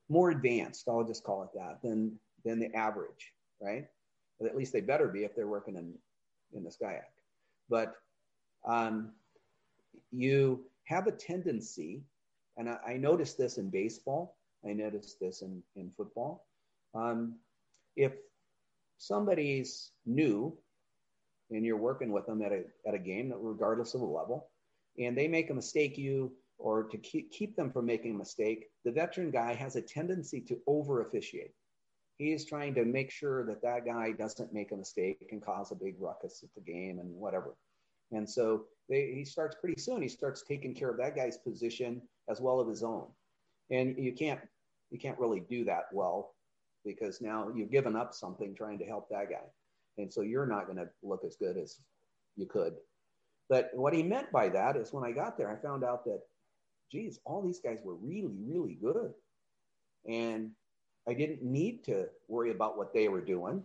[0.10, 3.88] more advanced, I'll just call it that, than, than the average, right?
[4.40, 5.94] But at least they better be if they're working in,
[6.54, 7.02] in the SCIAC.
[7.70, 7.96] But
[8.66, 9.12] um,
[10.12, 12.04] you have a tendency
[12.58, 14.38] and I, I noticed this in baseball.
[14.68, 16.46] I noticed this in, in football.
[16.94, 17.36] Um,
[17.96, 18.14] if
[18.98, 20.58] somebody's new
[21.52, 24.50] and you're working with them at a, at a game, regardless of the level,
[24.98, 28.68] and they make a mistake, you or to keep, keep them from making a mistake,
[28.86, 31.52] the veteran guy has a tendency to over officiate.
[32.18, 35.72] He is trying to make sure that that guy doesn't make a mistake and cause
[35.72, 37.56] a big ruckus at the game and whatever.
[38.12, 40.02] And so they, he starts pretty soon.
[40.02, 43.08] He starts taking care of that guy's position as well as his own.
[43.72, 44.40] And you can't
[44.92, 46.36] you can't really do that well
[46.86, 49.44] because now you've given up something trying to help that guy.
[49.98, 51.80] And so you're not going to look as good as
[52.36, 52.76] you could.
[53.50, 56.22] But what he meant by that is when I got there, I found out that,
[56.92, 59.14] geez, all these guys were really, really good.
[60.08, 60.52] And
[61.08, 63.64] I didn't need to worry about what they were doing.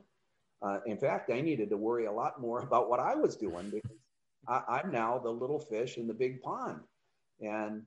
[0.62, 3.70] Uh, in fact, I needed to worry a lot more about what I was doing
[3.70, 3.98] because
[4.48, 6.80] I, am now the little fish in the big pond.
[7.40, 7.82] And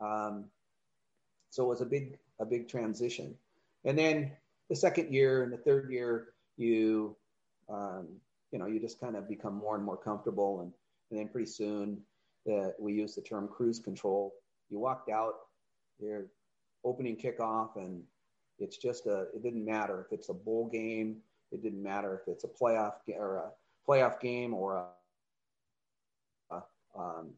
[0.00, 0.44] um,
[1.50, 3.34] so it was a big, a big transition.
[3.84, 4.32] And then
[4.68, 7.16] the second year and the third year, you,
[7.68, 8.08] um,
[8.50, 10.60] you know, you just kind of become more and more comfortable.
[10.60, 10.72] And,
[11.10, 12.00] and then pretty soon
[12.50, 14.32] uh, we use the term cruise control.
[14.70, 15.34] You walked out,
[15.98, 16.26] your
[16.84, 18.02] opening kickoff, and
[18.58, 21.18] it's just a, it didn't matter if it's a bowl game,
[21.52, 23.50] it didn't matter if it's a playoff or a
[23.88, 24.84] playoff game or a,
[26.96, 27.30] um,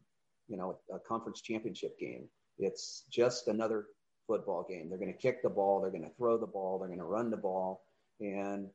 [0.47, 2.27] you know, a conference championship game.
[2.59, 3.85] It's just another
[4.27, 4.89] football game.
[4.89, 7.05] They're going to kick the ball, they're going to throw the ball, they're going to
[7.05, 7.81] run the ball,
[8.19, 8.67] and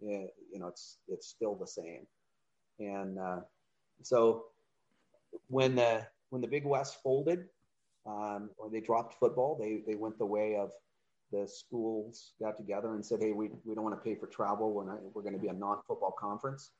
[0.00, 2.06] you know, it's it's still the same.
[2.78, 3.40] And uh,
[4.02, 4.44] so
[5.48, 7.44] when the when the Big West folded,
[8.06, 10.70] um, or they dropped football, they they went the way of
[11.30, 14.72] the schools got together and said, "Hey, we, we don't want to pay for travel.
[14.72, 14.98] We're not.
[15.14, 16.70] We're going to be a non-football conference,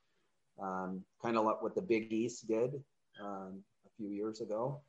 [0.62, 2.82] um, kind of like what the Big East did
[3.22, 4.80] um, a few years ago.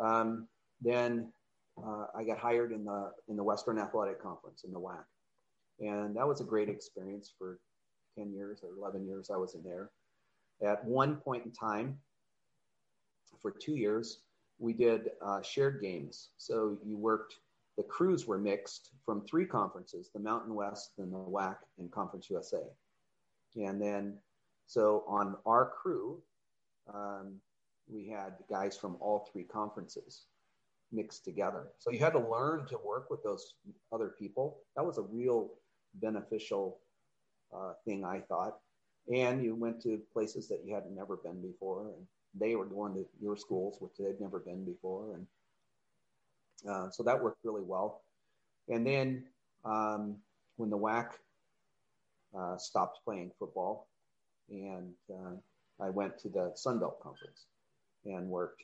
[0.00, 0.48] Um,
[0.80, 1.32] then
[1.82, 5.04] uh, I got hired in the in the Western Athletic Conference in the WAC,
[5.80, 7.58] and that was a great experience for
[8.16, 9.90] ten years or eleven years I was in there.
[10.62, 11.98] At one point in time,
[13.40, 14.20] for two years,
[14.58, 16.30] we did uh, shared games.
[16.36, 17.36] So you worked.
[17.78, 22.28] The crews were mixed from three conferences: the Mountain West, then the WAC, and Conference
[22.28, 22.62] USA.
[23.56, 24.18] And then,
[24.66, 26.22] so on our crew,
[26.92, 27.40] um,
[27.88, 30.26] we had guys from all three conferences.
[30.92, 31.68] mixed together.
[31.78, 33.54] So you had to learn to work with those
[33.92, 34.58] other people.
[34.76, 35.50] That was a real
[35.94, 36.78] beneficial
[37.54, 38.58] uh, thing, I thought.
[39.12, 42.94] And you went to places that you had never been before, and they were going
[42.94, 45.26] to your schools, which they'd never been before, and
[46.70, 48.02] uh, so that worked really well.
[48.68, 49.24] And then
[49.64, 50.16] um,
[50.56, 51.08] when the WAC
[52.38, 53.88] uh, stopped playing football,
[54.48, 55.32] and uh,
[55.80, 57.46] I went to the Sun Belt Conference
[58.04, 58.62] and worked,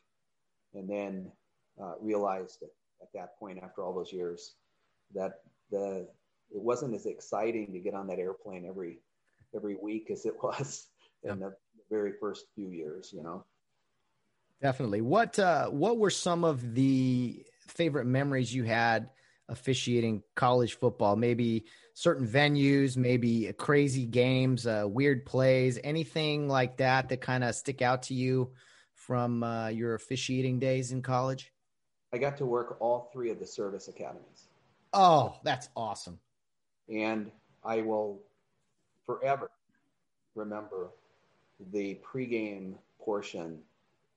[0.75, 1.31] and then
[1.81, 2.71] uh, realized that
[3.03, 4.55] at that point, after all those years,
[5.15, 5.41] that
[5.71, 6.09] the
[6.51, 9.01] it wasn't as exciting to get on that airplane every
[9.55, 10.89] every week as it was
[11.25, 11.55] in the
[11.91, 13.13] very first few years.
[13.15, 13.45] You know.
[14.61, 15.03] Definitely.
[15.03, 19.11] What uh, what were some of the favorite memories you had
[19.49, 21.17] officiating college football?
[21.17, 21.67] Maybe
[21.99, 27.83] certain venues, maybe crazy games, uh, weird plays, anything like that that kind of stick
[27.83, 28.53] out to you
[28.95, 31.53] from uh, your officiating days in college?
[32.13, 34.47] I got to work all three of the service academies.
[34.93, 36.21] Oh, that's awesome.
[36.89, 37.33] And
[37.65, 38.21] I will
[39.05, 39.51] forever
[40.37, 40.91] remember
[41.73, 43.59] the pregame portion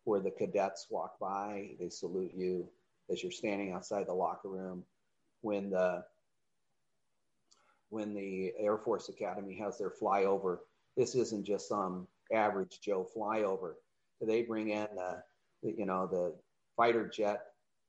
[0.03, 2.67] where the cadets walk by, they salute you
[3.09, 4.83] as you're standing outside the locker room.
[5.41, 6.03] When the
[7.91, 10.57] when the Air Force Academy has their flyover,
[10.97, 13.73] this isn't just some average Joe flyover.
[14.21, 15.21] They bring in the,
[15.61, 16.35] you know the
[16.75, 17.41] fighter jet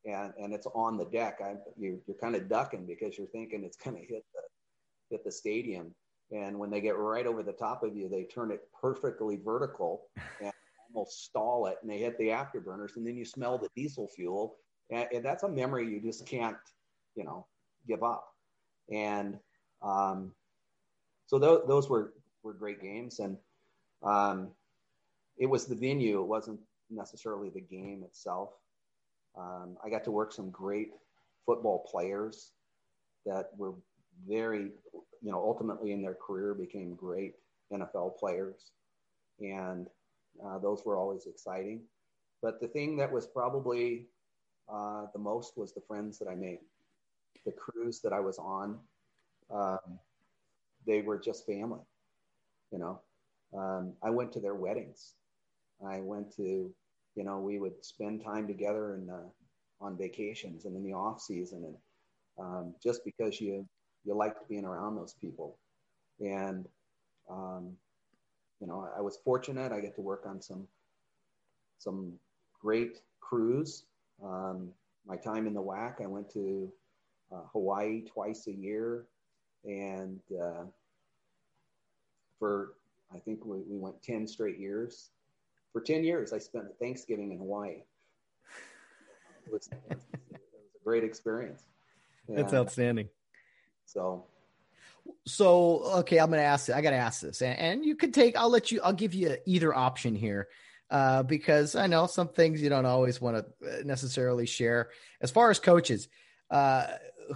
[0.05, 1.38] and and it's on the deck.
[1.42, 4.40] I, you're, you're kind of ducking because you're thinking it's going to hit the
[5.11, 5.94] hit the stadium.
[6.32, 10.05] And when they get right over the top of you, they turn it perfectly vertical
[10.42, 10.53] and
[10.94, 14.57] almost stall it, and they hit the afterburners, and then you smell the diesel fuel,
[14.90, 16.57] and, and that's a memory you just can't,
[17.14, 17.46] you know,
[17.86, 18.26] give up.
[18.90, 19.38] And
[19.83, 20.33] um,
[21.26, 23.37] so th- those were were great games, and
[24.03, 24.49] um,
[25.39, 26.20] it was the venue.
[26.20, 26.61] It wasn't
[26.91, 28.51] necessarily the game itself.
[29.37, 30.91] Um, I got to work some great
[31.47, 32.53] football players
[33.24, 33.74] that were
[34.28, 34.70] very,
[35.22, 37.35] you know, ultimately in their career became great
[37.72, 38.72] NFL players,
[39.41, 39.89] and
[40.45, 41.80] uh, those were always exciting.
[42.43, 44.09] But the thing that was probably
[44.72, 46.59] uh, the most was the friends that I made,
[47.47, 48.78] the crews that I was on.
[49.51, 49.99] Um,
[50.86, 51.80] they were just family,
[52.70, 53.01] you know.
[53.57, 55.14] Um, I went to their weddings.
[55.86, 56.72] I went to
[57.14, 59.11] you know, we would spend time together and
[59.80, 61.76] on vacations and in the off season, and
[62.38, 63.66] um, just because you
[64.05, 65.59] you liked being around those people,
[66.20, 66.66] and
[67.30, 67.72] um,
[68.61, 69.72] you know, I was fortunate.
[69.72, 70.66] I get to work on some
[71.78, 72.12] some
[72.61, 73.84] great crews.
[74.24, 74.70] Um,
[75.05, 76.72] my time in the WAC, I went to
[77.32, 79.07] uh, Hawaii twice a year,
[79.65, 80.65] and uh,
[82.39, 82.75] for
[83.15, 85.11] I think we, we went ten straight years
[85.73, 87.83] for 10 years, I spent Thanksgiving in Hawaii.
[89.47, 91.63] It was, it was a great experience.
[92.29, 93.09] And That's outstanding.
[93.87, 94.27] So,
[95.27, 96.71] so okay, I'm gonna ask.
[96.71, 98.37] I gotta ask this, and, and, you could take.
[98.37, 98.81] I'll let you.
[98.83, 100.49] I'll give you either option here,
[100.91, 104.91] uh, because I know some things you don't always want to uh, necessarily share.
[105.21, 106.09] As far as coaches,
[106.53, 106.86] uh,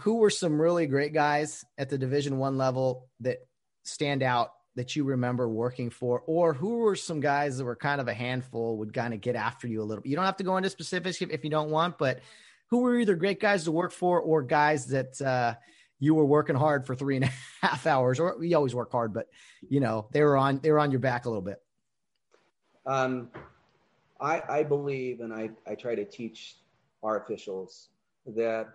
[0.00, 3.38] who were some really great guys at the Division One level that
[3.82, 8.00] stand out that you remember working for, or who were some guys that were kind
[8.00, 10.10] of a handful would kind of get after you a little bit?
[10.10, 12.20] You don't have to go into specifics if, if you don't want, but
[12.68, 15.55] who were either great guys to work for or guys that uh,
[15.98, 17.32] you were working hard for three and a
[17.66, 19.28] half hours, or you always work hard, but
[19.66, 21.62] you know they were on they were on your back a little bit.
[22.84, 23.30] Um,
[24.20, 26.56] I, I believe, and I, I try to teach
[27.02, 27.88] our officials
[28.26, 28.68] that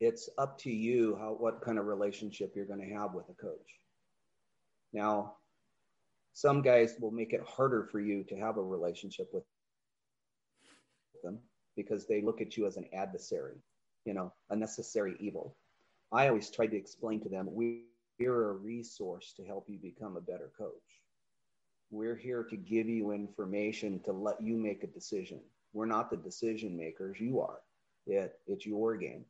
[0.00, 3.34] it's up to you how what kind of relationship you're going to have with a
[3.34, 3.80] coach.
[4.92, 5.36] Now,
[6.32, 9.44] some guys will make it harder for you to have a relationship with
[11.24, 11.38] them
[11.76, 13.56] because they look at you as an adversary,
[14.04, 15.56] you know, a necessary evil.
[16.12, 20.20] I always try to explain to them we're a resource to help you become a
[20.20, 20.72] better coach.
[21.90, 25.40] We're here to give you information to let you make a decision.
[25.72, 27.60] We're not the decision makers, you are.
[28.06, 29.24] It, it's your game.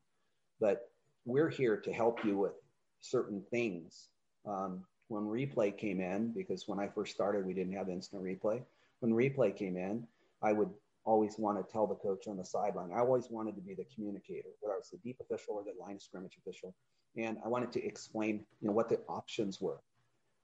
[0.61, 0.91] But
[1.25, 2.53] we're here to help you with
[3.01, 4.09] certain things.
[4.47, 8.63] Um, when replay came in, because when I first started, we didn't have instant replay.
[9.01, 10.07] When replay came in,
[10.43, 10.71] I would
[11.05, 12.91] always want to tell the coach on the sideline.
[12.93, 15.81] I always wanted to be the communicator, whether I was the deep official or the
[15.81, 16.75] line of scrimmage official.
[17.17, 19.81] And I wanted to explain, you know, what the options were.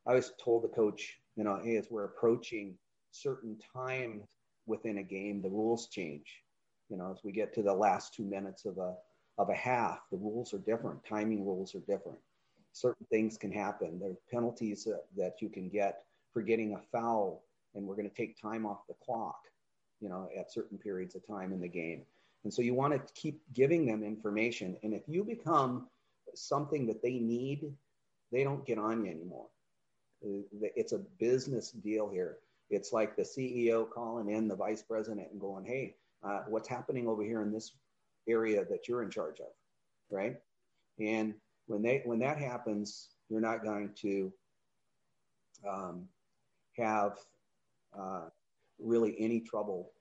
[0.07, 2.77] I always told the coach, you know, hey, as we're approaching
[3.11, 4.25] certain times
[4.67, 6.43] within a game, the rules change.
[6.89, 8.95] You know, as we get to the last two minutes of a
[9.39, 11.05] of a half, the rules are different.
[11.05, 12.19] Timing rules are different
[12.73, 13.99] certain things can happen.
[13.99, 17.45] There are penalties that, that you can get for getting a foul,
[17.75, 19.39] and we're going to take time off the clock,
[20.01, 22.03] you know, at certain periods of time in the game.
[22.45, 24.77] And so you want to keep giving them information.
[24.83, 25.89] And if you become
[26.35, 27.73] something that they need,
[28.33, 29.47] they don't get on you anymore.
[30.23, 32.39] It's a business deal here.
[32.71, 37.07] It's like the CEO calling in the vice president and going, "Hey, uh, what's happening
[37.07, 37.73] over here in this
[38.29, 39.53] area that you're in charge of?"
[40.11, 40.37] Right?
[41.01, 41.35] And
[41.67, 44.33] when they when that happens, you're not going to
[45.69, 46.09] um,
[46.77, 47.19] have
[47.99, 48.29] uh,
[48.79, 49.93] really any trouble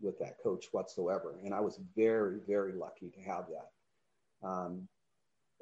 [0.00, 1.38] with that coach whatsoever.
[1.44, 4.48] And I was very, very lucky to have that.
[4.48, 4.88] Um,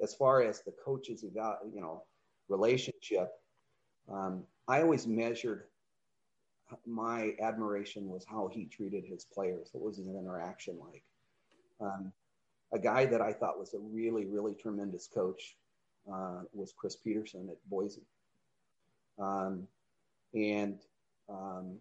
[0.01, 2.03] as far as the coaches, you know,
[2.47, 3.31] relationship,
[4.09, 5.63] um, I always measured
[6.85, 9.69] my admiration was how he treated his players.
[9.73, 11.03] What was his interaction like?
[11.81, 12.11] Um,
[12.73, 15.55] a guy that I thought was a really, really tremendous coach
[16.11, 18.05] uh, was Chris Petersen at Boise.
[19.19, 19.67] Um,
[20.33, 20.79] and,
[21.29, 21.77] um,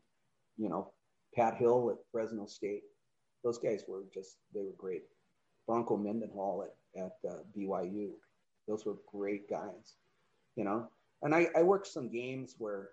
[0.57, 0.93] you know,
[1.35, 2.83] Pat Hill at Fresno State.
[3.45, 5.05] Those guys were just, they were great.
[5.67, 8.11] Bronco Mendenhall at, at uh, BYU.
[8.67, 9.97] Those were great guys,
[10.57, 10.89] you know.
[11.23, 12.91] And I, I worked some games where,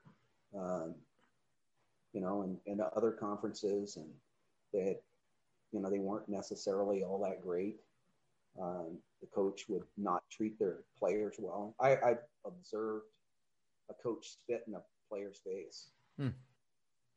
[0.58, 0.96] um,
[2.14, 4.10] you know, and, and other conferences, and
[4.74, 4.98] they had,
[5.76, 7.78] you know, they weren't necessarily all that great.
[8.62, 11.76] Um, the coach would not treat their players well.
[11.80, 13.06] I, I've observed
[13.90, 15.90] a coach spit in a player's face.
[16.18, 16.30] Hmm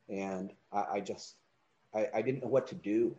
[0.09, 1.35] and I, I just
[1.93, 3.15] I, I, didn't know what to do.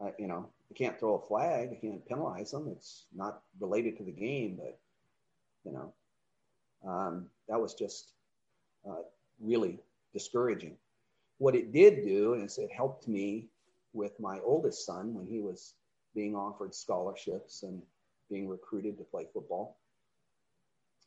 [0.00, 1.70] Uh, you know, I can't throw a flag.
[1.70, 2.68] I can't penalize them.
[2.68, 4.78] It's not related to the game, but
[5.64, 5.92] you know,
[6.90, 8.12] um, that was just
[8.88, 9.02] uh,
[9.40, 9.78] really
[10.12, 10.76] discouraging.
[11.38, 13.46] What it did do is it helped me
[13.94, 15.74] with my oldest son when he was
[16.14, 17.80] being offered scholarships and
[18.30, 19.78] being recruited to play football.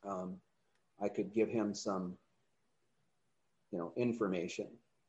[0.03, 0.37] Um,
[1.01, 2.17] I could give him some,
[3.71, 4.67] you know, information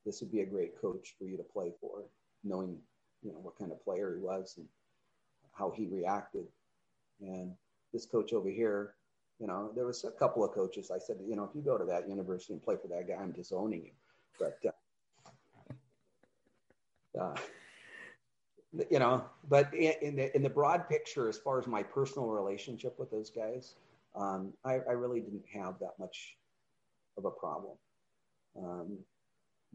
[0.08, 2.04] this would be a great coach for you to play for,
[2.42, 2.78] knowing
[3.22, 4.66] you know what kind of player he was and
[5.52, 6.46] how he reacted.
[7.20, 7.52] And
[7.92, 8.94] this coach over here,
[9.38, 10.90] you know, there was a couple of coaches.
[10.90, 13.20] I said, you know, if you go to that university and play for that guy,
[13.20, 13.92] I'm disowning you.
[14.38, 14.58] But
[17.18, 17.36] uh, uh,
[18.90, 22.98] you know, but in the in the broad picture, as far as my personal relationship
[22.98, 23.74] with those guys,
[24.14, 26.36] um, I, I, really didn't have that much
[27.16, 27.76] of a problem.
[28.56, 28.98] Um,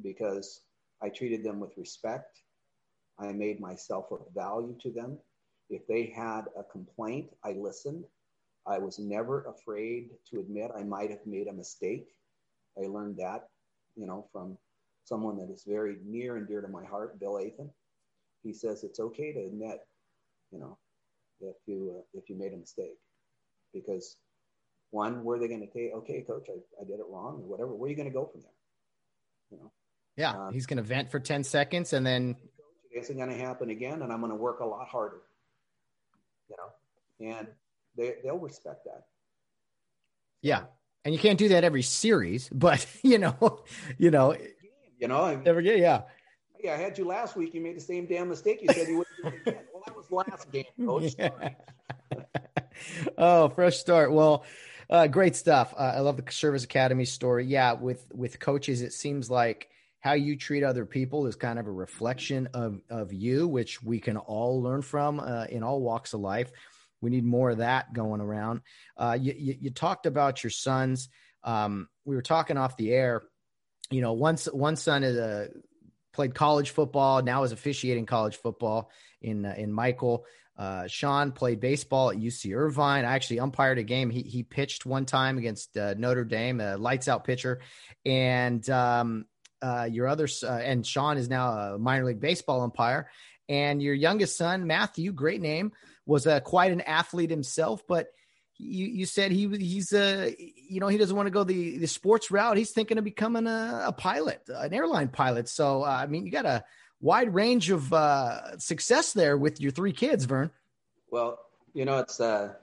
[0.02, 0.62] because
[1.02, 2.40] I treated them with respect.
[3.20, 5.18] I made myself of value to them.
[5.70, 8.06] If they had a complaint, I listened.
[8.66, 12.08] I was never afraid to admit I might have made a mistake.
[12.78, 13.50] I learned that,
[13.96, 14.58] you know, from
[15.04, 17.70] someone that is very near and dear to my heart, Bill Athan.
[18.44, 19.80] He says it's okay to admit,
[20.52, 20.78] you know,
[21.40, 22.98] if you uh, if you made a mistake,
[23.74, 24.18] because
[24.92, 27.50] one, where are they going to say, okay, coach, I, I did it wrong or
[27.50, 27.74] whatever?
[27.74, 28.52] Where are you going to go from there?
[29.50, 29.72] You know,
[30.18, 32.36] yeah, um, he's going to vent for 10 seconds and then
[32.92, 35.22] it isn't going to happen again and I'm going to work a lot harder.
[36.50, 37.48] You know, and
[37.98, 39.06] they they'll respect that.
[40.42, 40.66] Yeah.
[41.06, 43.64] And you can't do that every series, but you know,
[43.98, 44.36] you know,
[45.00, 46.04] you know, every game, yeah.
[46.64, 47.54] Yeah, I had you last week.
[47.54, 48.62] You made the same damn mistake.
[48.62, 49.60] You said you would do it again.
[49.74, 51.14] Well, that was last game, coach.
[51.20, 51.50] Yeah.
[53.18, 54.14] oh, fresh start.
[54.14, 54.46] Well,
[54.90, 55.74] uh, great stuff.
[55.78, 57.46] Uh, I love the Service Academy story.
[57.46, 59.68] Yeah, with with coaches, it seems like
[60.00, 64.00] how you treat other people is kind of a reflection of of you, which we
[64.00, 66.50] can all learn from uh, in all walks of life.
[67.02, 68.62] We need more of that going around.
[68.96, 71.10] Uh, you, you, you, talked about your sons.
[71.44, 73.24] Um, we were talking off the air.
[73.90, 75.50] You know, one one son is a
[76.14, 77.22] played college football.
[77.22, 78.92] Now is officiating college football
[79.22, 80.26] in uh, in Michael.
[80.56, 83.06] Uh, Sean played baseball at UC Irvine.
[83.06, 84.10] I actually umpired a game.
[84.10, 87.62] He he pitched one time against uh, Notre Dame, a lights out pitcher,
[88.06, 89.26] and um,
[89.62, 93.10] uh, your other uh, and Sean is now a minor league baseball umpire,
[93.50, 95.72] and your youngest son Matthew, great name,
[96.06, 97.82] was uh, quite an athlete himself.
[97.88, 98.08] But
[98.64, 101.88] you you said he he's uh you know he doesn't want to go the the
[101.88, 102.58] sports route.
[102.58, 105.50] He's thinking of becoming a, a pilot, an airline pilot.
[105.50, 106.64] So uh, I mean, you got a
[107.02, 110.52] wide range of uh, success there with your three kids, Vern.
[111.12, 111.40] Well,
[111.74, 112.54] you know it's uh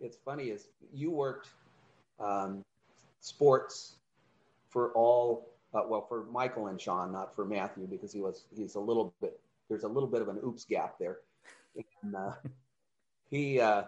[0.00, 1.48] it's funny is you worked
[2.18, 2.64] um,
[3.20, 3.96] sports
[4.68, 8.74] for all uh, well, for Michael and Sean, not for Matthew, because he was he's
[8.74, 9.38] a little bit
[9.70, 11.18] there's a little bit of an oops gap there.
[12.02, 12.32] And, uh,
[13.30, 13.84] he, uh,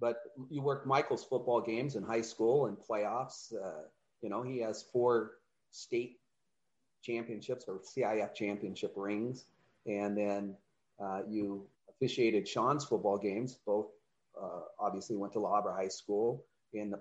[0.00, 0.16] but
[0.50, 3.52] you worked Michael's football games in high school and playoffs.
[3.54, 3.84] Uh,
[4.22, 5.32] you know, he has four
[5.70, 6.18] state
[7.02, 9.46] championships or CIF championship rings,
[9.86, 10.56] and then
[11.02, 13.58] uh, you officiated Sean's football games.
[13.66, 13.86] Both
[14.40, 17.00] uh, obviously went to La Habra High School in the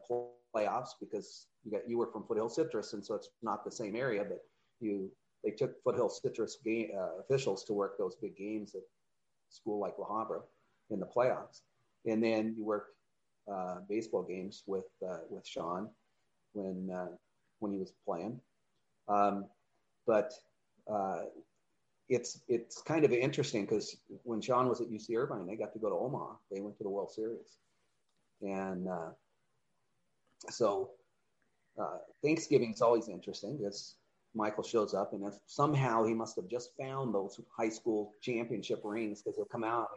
[0.56, 3.96] playoffs because you got you were from Foothill Citrus, and so it's not the same
[3.96, 4.40] area, but
[4.80, 5.12] you
[5.44, 8.82] they took Foothill Citrus game, uh, officials to work those big games at
[9.50, 10.42] school like La Habra
[10.90, 11.62] in the playoffs.
[12.06, 12.88] And then you work
[13.52, 15.90] uh, baseball games with uh, with Sean
[16.54, 17.16] when uh,
[17.60, 18.40] when he was playing.
[19.08, 19.46] Um,
[20.08, 20.34] but
[20.92, 21.24] uh,
[22.10, 25.80] it's it's kind of interesting because when Sean was at UC Irvine, they got to
[25.80, 26.36] go to Omaha.
[26.52, 27.58] They went to the World Series,
[28.42, 29.10] and uh,
[30.50, 30.92] so
[31.80, 33.96] uh, Thanksgiving is always interesting because
[34.36, 38.82] Michael shows up, and if somehow he must have just found those high school championship
[38.84, 39.88] rings because he'll come out,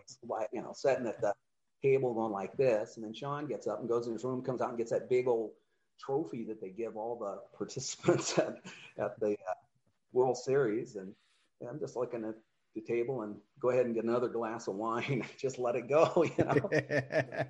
[0.52, 1.35] you know, sitting at the
[1.82, 4.60] table going like this, and then Sean gets up and goes in his room, comes
[4.60, 5.50] out and gets that big old
[5.98, 8.59] trophy that they give all the participants at,
[8.98, 9.55] at the uh,
[10.12, 11.12] World Series, and,
[11.60, 12.34] and I'm just looking at
[12.74, 16.24] the table and go ahead and get another glass of wine, just let it go,
[16.38, 16.70] you know.
[16.72, 17.48] and,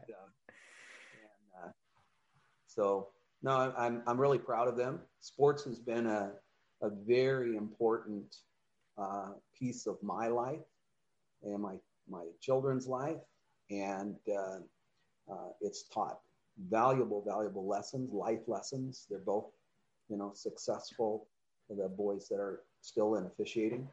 [1.63, 1.69] uh,
[2.67, 3.09] so
[3.43, 5.01] no, I'm I'm really proud of them.
[5.21, 6.33] Sports has been a
[6.83, 8.37] a very important
[8.97, 10.61] uh, piece of my life
[11.43, 11.77] and my
[12.09, 13.19] my children's life,
[13.71, 14.59] and uh,
[15.31, 16.21] uh, it's taught
[16.69, 19.07] valuable valuable lessons, life lessons.
[19.09, 19.47] They're both,
[20.09, 21.27] you know, successful.
[21.71, 23.87] The boys that are still in officiating,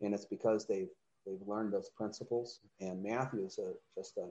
[0.00, 0.90] and it's because they've
[1.24, 2.58] they've learned those principles.
[2.80, 4.30] And Matthew is a, just an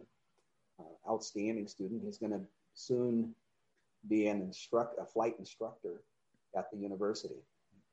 [0.80, 2.02] uh, outstanding student.
[2.04, 2.42] He's going to
[2.74, 3.34] soon
[4.10, 6.02] be an instruct a flight instructor
[6.58, 7.44] at the university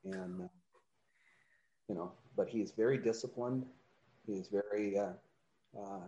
[0.04, 0.48] and uh,
[1.88, 3.64] you know, but he's very disciplined.
[4.26, 5.12] He's very uh,
[5.78, 6.00] uh,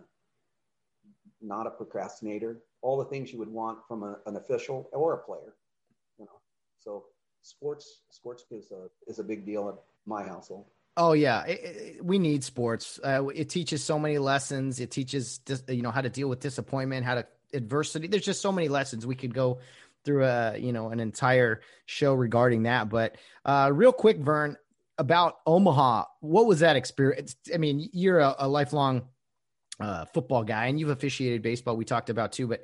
[1.41, 2.61] not a procrastinator.
[2.81, 5.55] All the things you would want from a, an official or a player,
[6.17, 6.39] you know.
[6.79, 7.05] So
[7.41, 10.65] sports sports is a is a big deal at my household.
[10.97, 12.99] Oh yeah, it, it, we need sports.
[13.03, 14.79] Uh, it teaches so many lessons.
[14.79, 18.07] It teaches dis, you know how to deal with disappointment, how to adversity.
[18.07, 19.59] There's just so many lessons we could go
[20.03, 22.89] through a you know an entire show regarding that.
[22.89, 23.15] But
[23.45, 24.57] uh, real quick, Vern,
[24.97, 27.35] about Omaha, what was that experience?
[27.53, 29.03] I mean, you're a, a lifelong
[29.81, 31.75] uh, football guy, and you've officiated baseball.
[31.75, 32.63] We talked about too, but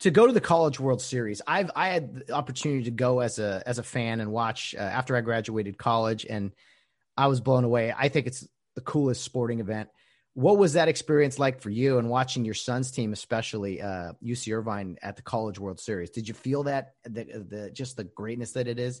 [0.00, 3.38] to go to the College World Series, I've I had the opportunity to go as
[3.38, 6.52] a as a fan and watch uh, after I graduated college, and
[7.16, 7.94] I was blown away.
[7.96, 9.88] I think it's the coolest sporting event
[10.36, 14.54] what was that experience like for you and watching your son's team, especially uh, UC
[14.54, 16.10] Irvine at the College World Series?
[16.10, 19.00] Did you feel that the, the just the greatness that it is?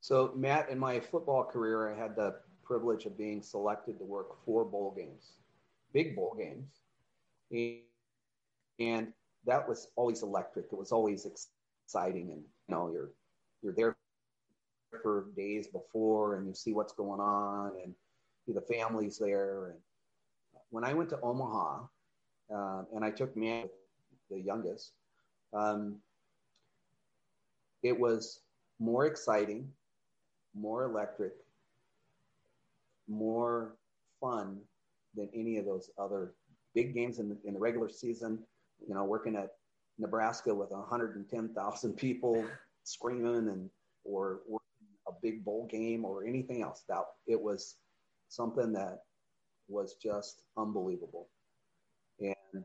[0.00, 4.42] So, Matt, in my football career, I had the privilege of being selected to work
[4.46, 5.32] four bowl games,
[5.92, 6.80] big bowl games,
[8.78, 9.12] and
[9.46, 10.66] that was always electric.
[10.72, 13.10] It was always exciting, and you know, you're
[13.62, 13.96] you're there
[15.02, 17.94] for days before, and you see what's going on, and
[18.52, 19.78] the families there, and
[20.70, 21.84] when I went to Omaha,
[22.52, 23.64] uh, and I took me
[24.28, 24.92] the youngest,
[25.52, 25.96] um,
[27.82, 28.40] it was
[28.78, 29.68] more exciting,
[30.54, 31.32] more electric,
[33.08, 33.76] more
[34.20, 34.58] fun
[35.14, 36.34] than any of those other
[36.74, 38.38] big games in the, in the regular season.
[38.86, 39.50] You know, working at
[39.98, 42.44] Nebraska with 110,000 people
[42.84, 43.70] screaming and
[44.04, 44.40] or,
[45.08, 46.84] a big bowl game or anything else.
[46.88, 47.76] That it was
[48.28, 49.00] something that
[49.68, 51.28] was just unbelievable.
[52.20, 52.64] And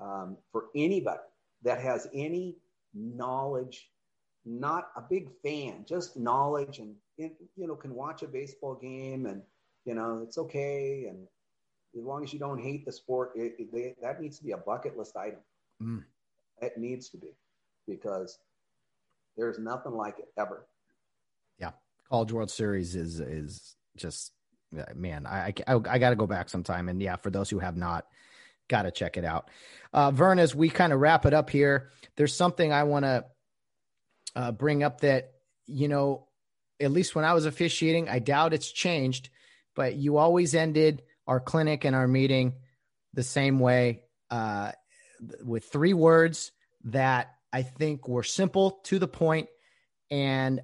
[0.00, 1.20] um, for anybody
[1.62, 2.56] that has any
[2.94, 3.90] knowledge,
[4.44, 9.42] not a big fan, just knowledge and, you know, can watch a baseball game and,
[9.84, 11.06] you know, it's okay.
[11.08, 11.26] And
[11.96, 14.52] as long as you don't hate the sport, it, it, they, that needs to be
[14.52, 15.40] a bucket list item.
[15.82, 16.04] Mm.
[16.60, 17.36] It needs to be
[17.86, 18.38] because
[19.36, 20.66] there's nothing like it ever.
[21.58, 21.70] Yeah.
[22.08, 24.32] College World Series is, is just
[24.94, 26.88] man, I I, I got to go back sometime.
[26.88, 28.06] And yeah, for those who have not,
[28.68, 29.50] got to check it out.
[29.92, 33.24] Uh, Vern, as we kind of wrap it up here, there's something I want to
[34.36, 35.32] uh, bring up that
[35.68, 36.26] you know,
[36.80, 39.28] at least when I was officiating, I doubt it's changed,
[39.76, 42.54] but you always ended our clinic and our meeting
[43.14, 44.72] the same way uh,
[45.44, 46.50] with three words
[46.84, 49.48] that I think were simple to the point,
[50.10, 50.60] and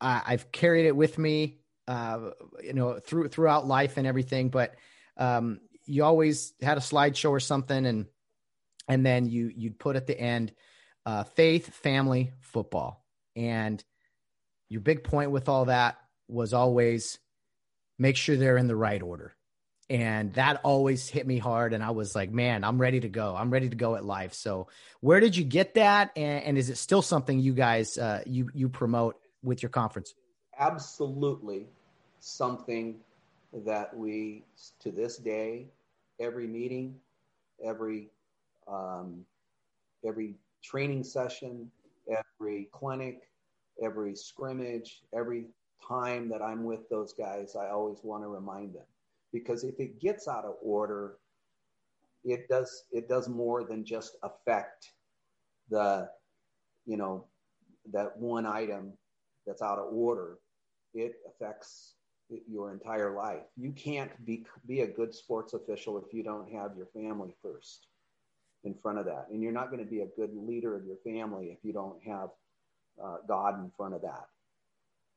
[0.00, 1.60] I've carried it with me
[1.90, 2.30] uh,
[2.62, 4.48] you know, through throughout life and everything.
[4.48, 4.76] But
[5.16, 8.06] um, you always had a slideshow or something, and
[8.86, 10.52] and then you you'd put at the end,
[11.04, 13.04] uh, faith, family, football,
[13.34, 13.82] and
[14.68, 15.98] your big point with all that
[16.28, 17.18] was always
[17.98, 19.34] make sure they're in the right order.
[19.90, 21.74] And that always hit me hard.
[21.74, 23.34] And I was like, man, I'm ready to go.
[23.36, 24.34] I'm ready to go at life.
[24.34, 24.68] So
[25.00, 26.12] where did you get that?
[26.14, 30.14] And, and is it still something you guys, uh, you, you promote with your conference?
[30.58, 31.66] Absolutely
[32.20, 33.00] something
[33.64, 34.44] that we,
[34.78, 35.66] to this day,
[36.20, 36.94] every meeting,
[37.64, 38.10] every
[38.68, 39.24] um,
[40.06, 41.70] every training session,
[42.08, 43.22] every clinic,
[43.82, 45.46] every scrimmage, every
[45.86, 48.84] time that I'm with those guys, I always want to remind them
[49.32, 51.16] because if it gets out of order,
[52.24, 54.92] it does it does more than just affect
[55.70, 56.08] the
[56.86, 57.26] you know
[57.92, 58.92] that one item
[59.46, 60.38] that's out of order.
[60.94, 61.94] It affects
[62.48, 63.44] your entire life.
[63.56, 67.86] You can't be be a good sports official if you don't have your family first
[68.64, 69.26] in front of that.
[69.30, 72.02] And you're not going to be a good leader of your family if you don't
[72.04, 72.30] have
[73.02, 74.26] uh, god in front of that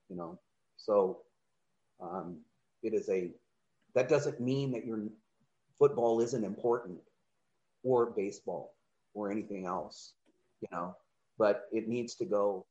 [0.10, 0.40] you know?
[0.78, 1.20] So
[2.02, 2.38] um,
[2.84, 3.32] it is a
[3.96, 5.00] that doesn't mean that your
[5.78, 7.00] football isn't important
[7.84, 8.76] or baseball
[9.14, 10.14] or anything else,
[10.62, 10.96] you know,
[11.38, 12.66] but it needs to go.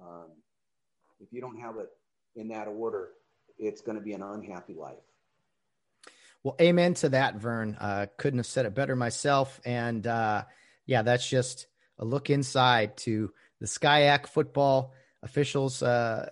[0.00, 0.28] Um,
[1.20, 1.88] if you don't have it
[2.36, 3.10] in that order,
[3.58, 4.96] it's going to be an unhappy life.
[6.42, 7.76] Well, amen to that, Vern.
[7.80, 9.60] Uh, couldn't have said it better myself.
[9.64, 10.44] And uh,
[10.84, 11.66] yeah, that's just
[11.98, 14.92] a look inside to the SCIAC football
[15.22, 16.28] officials, uh,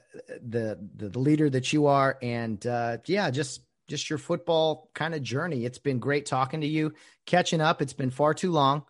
[0.47, 5.23] the, the leader that you are, and uh, yeah, just just your football kind of
[5.23, 5.65] journey.
[5.65, 6.95] It's been great talking to you,
[7.27, 7.83] catching up.
[7.83, 8.85] It's been far too long.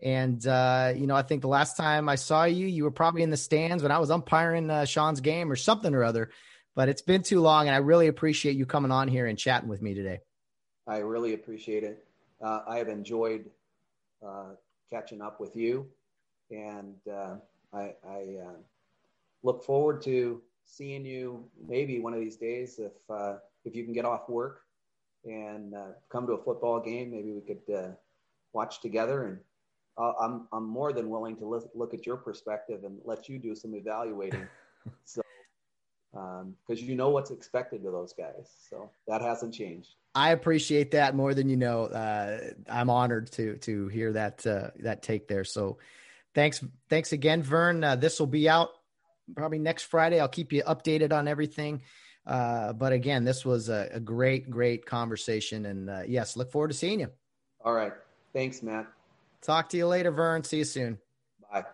[0.00, 3.22] And, uh, you know, I think the last time I saw you, you were probably
[3.22, 6.30] in the stands when I was umpiring uh, Sean's game or something or other.
[6.76, 9.68] But it's been too long, and I really appreciate you coming on here and chatting
[9.68, 10.20] with me today.
[10.86, 12.06] I really appreciate it.
[12.40, 13.46] Uh, I have enjoyed
[14.24, 14.50] uh,
[14.88, 15.88] catching up with you,
[16.52, 17.34] and uh,
[17.72, 18.56] I, I uh,
[19.42, 22.92] look forward to seeing you maybe one of these days if
[23.64, 24.60] if you can get off work
[25.24, 27.90] and uh, come to a football game, maybe we could uh,
[28.52, 29.24] watch together.
[29.24, 29.38] And
[29.96, 33.38] uh, I'm I'm more than willing to look, look at your perspective and let you
[33.38, 34.46] do some evaluating.
[35.04, 35.22] so
[36.12, 39.94] because um, you know what's expected of those guys, so that hasn't changed.
[40.14, 41.84] I appreciate that more than you know.
[41.84, 45.44] Uh, I'm honored to to hear that uh, that take there.
[45.44, 45.78] So
[46.34, 47.84] thanks thanks again, Vern.
[47.84, 48.70] Uh, this will be out
[49.36, 50.18] probably next Friday.
[50.18, 51.82] I'll keep you updated on everything.
[52.28, 55.64] Uh, but again, this was a, a great, great conversation.
[55.64, 57.08] And uh, yes, look forward to seeing you.
[57.64, 57.92] All right.
[58.34, 58.86] Thanks, Matt.
[59.40, 60.44] Talk to you later, Vern.
[60.44, 60.98] See you soon.
[61.50, 61.64] Bye.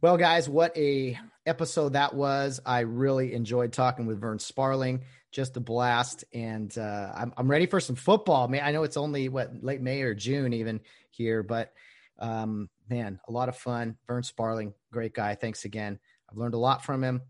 [0.00, 2.60] Well, guys, what a episode that was.
[2.64, 5.02] I really enjoyed talking with Vern Sparling.
[5.32, 8.48] Just a blast, and uh, I'm I'm ready for some football.
[8.48, 10.80] Man, I know it's only what late May or June even
[11.10, 11.72] here, but
[12.18, 13.96] um, man, a lot of fun.
[14.06, 15.34] Vern Sparling, great guy.
[15.34, 15.98] Thanks again.
[16.30, 17.20] I've learned a lot from him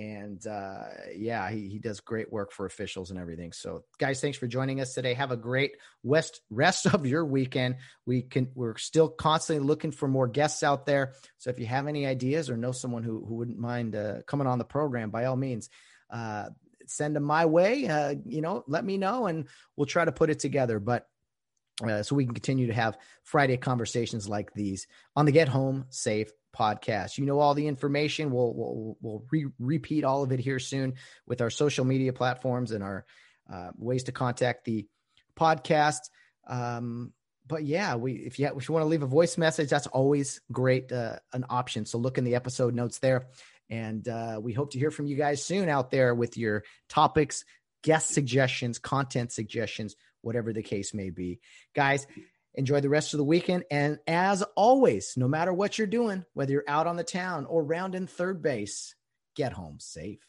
[0.00, 3.52] and uh, yeah, he, he does great work for officials and everything.
[3.52, 5.12] So, guys, thanks for joining us today.
[5.12, 5.72] Have a great
[6.02, 7.76] west rest of your weekend.
[8.06, 11.12] We can we're still constantly looking for more guests out there.
[11.38, 14.46] So, if you have any ideas or know someone who who wouldn't mind uh, coming
[14.46, 15.68] on the program, by all means,
[16.10, 16.48] uh,
[16.86, 17.86] send them my way.
[17.86, 20.80] Uh, you know, let me know, and we'll try to put it together.
[20.80, 21.06] But
[21.82, 24.86] uh, so we can continue to have Friday conversations like these
[25.16, 27.18] on the Get Home Safe podcast.
[27.18, 28.30] You know all the information.
[28.30, 30.94] We'll we'll, we'll re- repeat all of it here soon
[31.26, 33.04] with our social media platforms and our
[33.52, 34.86] uh, ways to contact the
[35.36, 36.10] podcast.
[36.46, 37.12] Um,
[37.46, 40.40] but yeah, we if you, if you want to leave a voice message, that's always
[40.52, 41.84] great uh, an option.
[41.84, 43.26] So look in the episode notes there,
[43.68, 47.44] and uh, we hope to hear from you guys soon out there with your topics,
[47.82, 51.40] guest suggestions, content suggestions, whatever the case may be,
[51.74, 52.06] guys.
[52.54, 53.64] Enjoy the rest of the weekend.
[53.70, 57.62] And as always, no matter what you're doing, whether you're out on the town or
[57.62, 58.96] rounding third base,
[59.36, 60.26] get home safe.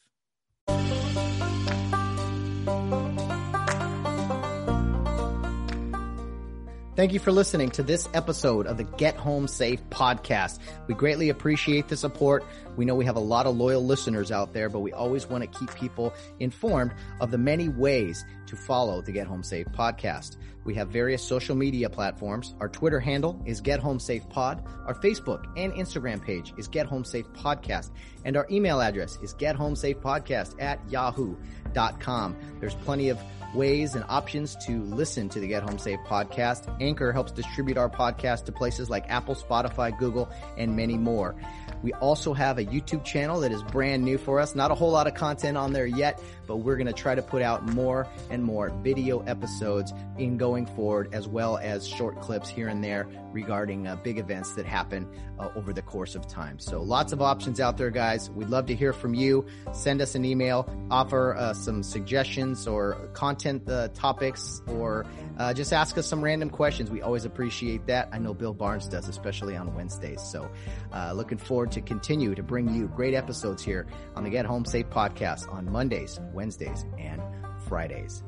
[6.93, 10.59] Thank you for listening to this episode of the Get Home Safe podcast.
[10.87, 12.43] We greatly appreciate the support.
[12.75, 15.41] We know we have a lot of loyal listeners out there, but we always want
[15.41, 20.35] to keep people informed of the many ways to follow the Get Home Safe podcast.
[20.65, 22.55] We have various social media platforms.
[22.59, 24.61] Our Twitter handle is Get Home Safe Pod.
[24.85, 27.91] Our Facebook and Instagram page is Get Home Safe Podcast.
[28.25, 32.35] And our email address is Get Home Safe Podcast at yahoo.com.
[32.59, 33.17] There's plenty of
[33.53, 36.75] ways and options to listen to the Get Home Safe podcast.
[36.81, 41.35] Anchor helps distribute our podcast to places like Apple, Spotify, Google, and many more.
[41.83, 44.55] We also have a YouTube channel that is brand new for us.
[44.55, 46.21] Not a whole lot of content on there yet,
[46.51, 50.65] but we're going to try to put out more and more video episodes in going
[50.65, 55.07] forward, as well as short clips here and there regarding uh, big events that happen
[55.39, 56.59] uh, over the course of time.
[56.59, 58.29] So lots of options out there, guys.
[58.29, 59.45] We'd love to hear from you.
[59.71, 65.05] Send us an email, offer uh, some suggestions or content uh, topics, or
[65.37, 66.91] uh, just ask us some random questions.
[66.91, 68.09] We always appreciate that.
[68.11, 70.21] I know Bill Barnes does, especially on Wednesdays.
[70.21, 70.51] So
[70.91, 73.87] uh, looking forward to continue to bring you great episodes here
[74.17, 76.40] on the Get Home Safe podcast on Mondays, Wednesdays,
[76.97, 77.21] and
[77.67, 78.23] Fridays.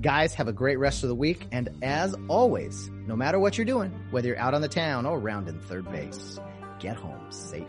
[0.00, 1.46] Guys, have a great rest of the week.
[1.52, 5.18] And as always, no matter what you're doing, whether you're out on the town or
[5.18, 6.40] around in third base,
[6.78, 7.66] get home safe.